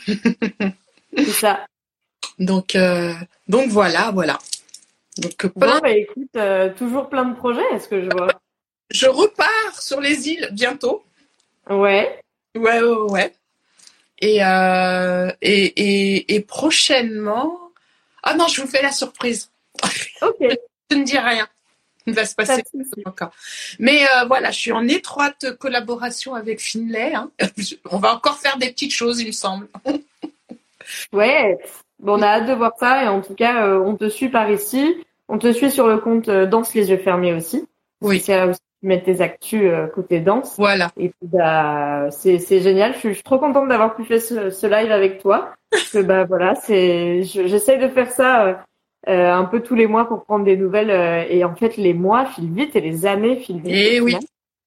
c'est 1.16 1.24
ça. 1.24 1.66
Donc, 2.38 2.76
donc 3.48 3.68
voilà, 3.68 4.10
voilà. 4.12 4.38
Donc, 5.20 5.52
bon, 5.54 5.78
bah, 5.82 5.90
écoute, 5.90 6.30
euh, 6.36 6.72
toujours 6.72 7.08
plein 7.08 7.26
de 7.26 7.34
projets, 7.34 7.64
est-ce 7.72 7.88
que 7.88 8.02
je 8.02 8.08
vois 8.10 8.28
Je 8.90 9.06
repars 9.06 9.80
sur 9.80 10.00
les 10.00 10.28
îles 10.28 10.48
bientôt. 10.52 11.04
Ouais. 11.68 12.20
Ouais, 12.56 12.80
ouais, 12.80 13.10
ouais. 13.10 13.32
Et, 14.20 14.44
euh, 14.44 15.30
et, 15.42 15.64
et, 15.64 16.34
et, 16.34 16.40
prochainement. 16.40 17.58
Ah 18.22 18.34
non, 18.34 18.48
je 18.48 18.60
vous 18.60 18.68
fais 18.68 18.82
la 18.82 18.92
surprise. 18.92 19.50
Ok. 20.22 20.36
je 20.90 20.96
ne 20.96 21.04
dis 21.04 21.18
rien. 21.18 21.48
Il 22.06 22.14
va 22.14 22.26
se 22.26 22.34
passer 22.34 22.62
encore. 23.06 23.30
Mais 23.78 24.04
euh, 24.04 24.24
voilà, 24.26 24.50
je 24.50 24.58
suis 24.58 24.72
en 24.72 24.86
étroite 24.86 25.56
collaboration 25.58 26.34
avec 26.34 26.60
Finlay. 26.60 27.14
Hein. 27.14 27.30
On 27.90 27.98
va 27.98 28.14
encore 28.14 28.38
faire 28.38 28.58
des 28.58 28.70
petites 28.70 28.92
choses, 28.92 29.20
il 29.20 29.28
me 29.28 29.32
semble. 29.32 29.68
ouais, 31.12 31.58
bon, 31.98 32.18
on 32.18 32.22
a 32.22 32.26
hâte 32.26 32.46
de 32.46 32.52
voir 32.52 32.72
ça 32.78 33.04
et 33.04 33.08
en 33.08 33.22
tout 33.22 33.34
cas, 33.34 33.66
euh, 33.66 33.78
on 33.78 33.96
te 33.96 34.08
suit 34.08 34.28
par 34.28 34.50
ici. 34.50 34.94
On 35.30 35.38
te 35.38 35.52
suit 35.52 35.70
sur 35.70 35.88
le 35.88 35.98
compte 35.98 36.28
euh, 36.28 36.46
Danse 36.46 36.74
les 36.74 36.90
yeux 36.90 36.98
fermés 36.98 37.32
aussi. 37.32 37.66
Oui. 38.02 38.20
C'est 38.20 38.42
aussi 38.42 38.60
mettre 38.82 39.04
tes 39.04 39.20
actus 39.20 39.70
côté 39.94 40.20
danse. 40.20 40.54
Voilà. 40.56 40.90
Et 40.96 41.10
puis 41.10 41.28
bah 41.30 42.06
c'est 42.10 42.38
c'est 42.38 42.60
génial. 42.60 42.94
Je 42.94 43.12
suis, 43.12 43.22
trop 43.22 43.38
contente 43.38 43.68
d'avoir 43.68 43.94
pu 43.94 44.04
faire 44.04 44.22
ce, 44.22 44.48
ce, 44.48 44.66
live 44.66 44.90
avec 44.90 45.18
toi. 45.18 45.52
Parce 45.70 45.90
que 45.90 45.98
bah 45.98 46.24
voilà, 46.24 46.54
c'est 46.54 47.22
j'essaye 47.22 47.78
de 47.78 47.88
faire 47.88 48.10
ça 48.10 48.64
euh, 49.08 49.32
un 49.32 49.44
peu 49.44 49.60
tous 49.60 49.74
les 49.74 49.86
mois 49.86 50.06
pour 50.06 50.24
prendre 50.24 50.44
des 50.44 50.56
nouvelles. 50.56 50.90
Euh, 50.90 51.24
et 51.28 51.44
en 51.44 51.54
fait, 51.54 51.76
les 51.76 51.94
mois 51.94 52.26
filent 52.26 52.52
vite 52.52 52.76
et 52.76 52.80
les 52.80 53.06
années 53.06 53.36
filent 53.36 53.60
vite. 53.60 53.72
Et 53.72 53.96
eh 53.96 54.00
oui. 54.00 54.16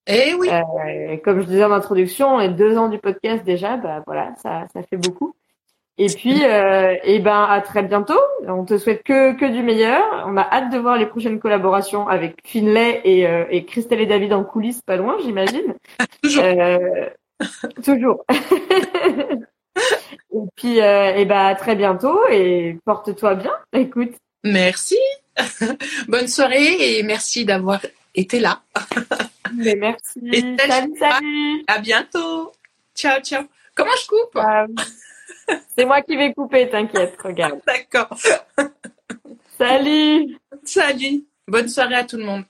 Et 0.06 0.30
eh 0.30 0.34
oui. 0.34 0.48
Euh, 0.50 1.16
comme 1.24 1.40
je 1.40 1.46
disais 1.46 1.64
en 1.64 1.72
introduction, 1.72 2.40
et 2.40 2.48
deux 2.48 2.76
ans 2.76 2.88
du 2.88 2.98
podcast 2.98 3.44
déjà, 3.44 3.76
bah 3.76 4.02
voilà, 4.06 4.34
ça, 4.42 4.66
ça 4.72 4.82
fait 4.82 4.96
beaucoup. 4.96 5.34
Et 5.96 6.06
puis, 6.06 6.44
euh, 6.44 6.96
et 7.04 7.20
ben 7.20 7.44
à 7.44 7.60
très 7.60 7.82
bientôt. 7.82 8.18
On 8.46 8.64
te 8.64 8.78
souhaite 8.78 9.04
que 9.04 9.36
que 9.38 9.44
du 9.44 9.62
meilleur. 9.62 10.02
On 10.26 10.36
a 10.36 10.42
hâte 10.42 10.72
de 10.72 10.78
voir 10.78 10.96
les 10.96 11.06
prochaines 11.06 11.38
collaborations 11.38 12.08
avec 12.08 12.36
Finlay 12.44 13.00
et, 13.04 13.26
euh, 13.26 13.44
et 13.50 13.64
Christelle 13.64 14.00
et 14.00 14.06
David 14.06 14.32
en 14.32 14.42
coulisses, 14.42 14.82
pas 14.82 14.96
loin, 14.96 15.16
j'imagine. 15.22 15.74
toujours. 16.22 16.44
toujours. 17.84 18.24
et 20.32 20.46
puis, 20.56 20.78
et 20.78 21.24
ben 21.24 21.46
à 21.46 21.54
très 21.54 21.76
bientôt 21.76 22.18
et 22.28 22.78
porte-toi 22.84 23.36
bien. 23.36 23.52
Écoute. 23.72 24.14
Merci. 24.42 24.98
Bonne 26.08 26.28
soirée 26.28 26.98
et 26.98 27.02
merci 27.02 27.44
d'avoir 27.44 27.80
été 28.14 28.40
là. 28.40 28.62
Mais 29.56 29.76
merci. 29.76 30.20
salut, 30.58 30.94
salut. 30.98 31.64
À 31.68 31.78
bientôt. 31.78 32.52
Ciao, 32.94 33.20
ciao. 33.20 33.44
Comment 33.74 33.90
je 34.00 34.06
coupe? 34.06 34.36
Euh, 34.36 34.66
C'est 35.76 35.84
moi 35.84 36.02
qui 36.02 36.16
vais 36.16 36.32
couper, 36.32 36.68
t'inquiète, 36.68 37.16
regarde. 37.22 37.60
D'accord. 37.66 38.16
Salut. 39.58 40.36
Salut. 40.64 41.24
Bonne 41.46 41.68
soirée 41.68 41.96
à 41.96 42.04
tout 42.04 42.16
le 42.16 42.24
monde. 42.24 42.44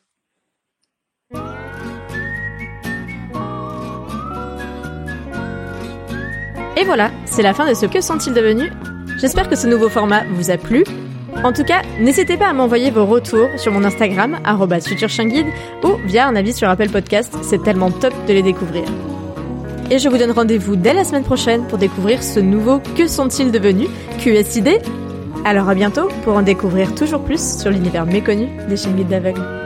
Et 6.76 6.84
voilà, 6.84 7.10
c'est 7.24 7.42
la 7.42 7.54
fin 7.54 7.68
de 7.68 7.74
ce 7.74 7.86
Que 7.86 8.00
sont-ils 8.00 8.34
devenus? 8.34 8.72
J'espère 9.20 9.48
que 9.48 9.56
ce 9.56 9.66
nouveau 9.66 9.88
format 9.88 10.24
vous 10.30 10.50
a 10.50 10.56
plu. 10.56 10.84
En 11.44 11.52
tout 11.52 11.64
cas, 11.64 11.82
n'hésitez 12.00 12.36
pas 12.36 12.48
à 12.48 12.52
m'envoyer 12.52 12.90
vos 12.90 13.06
retours 13.06 13.48
sur 13.56 13.72
mon 13.72 13.84
Instagram, 13.84 14.38
futureshangid, 14.84 15.46
ou 15.82 15.96
via 16.06 16.26
un 16.26 16.36
avis 16.36 16.52
sur 16.52 16.68
Apple 16.68 16.90
Podcast, 16.90 17.34
c'est 17.42 17.62
tellement 17.62 17.90
top 17.90 18.14
de 18.26 18.32
les 18.32 18.42
découvrir. 18.42 18.84
Et 19.90 19.98
je 19.98 20.08
vous 20.08 20.16
donne 20.16 20.30
rendez-vous 20.30 20.76
dès 20.76 20.94
la 20.94 21.04
semaine 21.04 21.24
prochaine 21.24 21.66
pour 21.66 21.78
découvrir 21.78 22.22
ce 22.22 22.40
nouveau 22.40 22.80
Que 22.96 23.06
sont-ils 23.06 23.52
devenus 23.52 23.88
QSID 24.18 24.80
Alors 25.44 25.68
à 25.68 25.74
bientôt 25.74 26.08
pour 26.22 26.36
en 26.36 26.42
découvrir 26.42 26.94
toujours 26.94 27.22
plus 27.22 27.58
sur 27.58 27.70
l'univers 27.70 28.06
méconnu 28.06 28.48
des 28.68 28.76
chaînes 28.76 29.02
d'aveugles. 29.04 29.63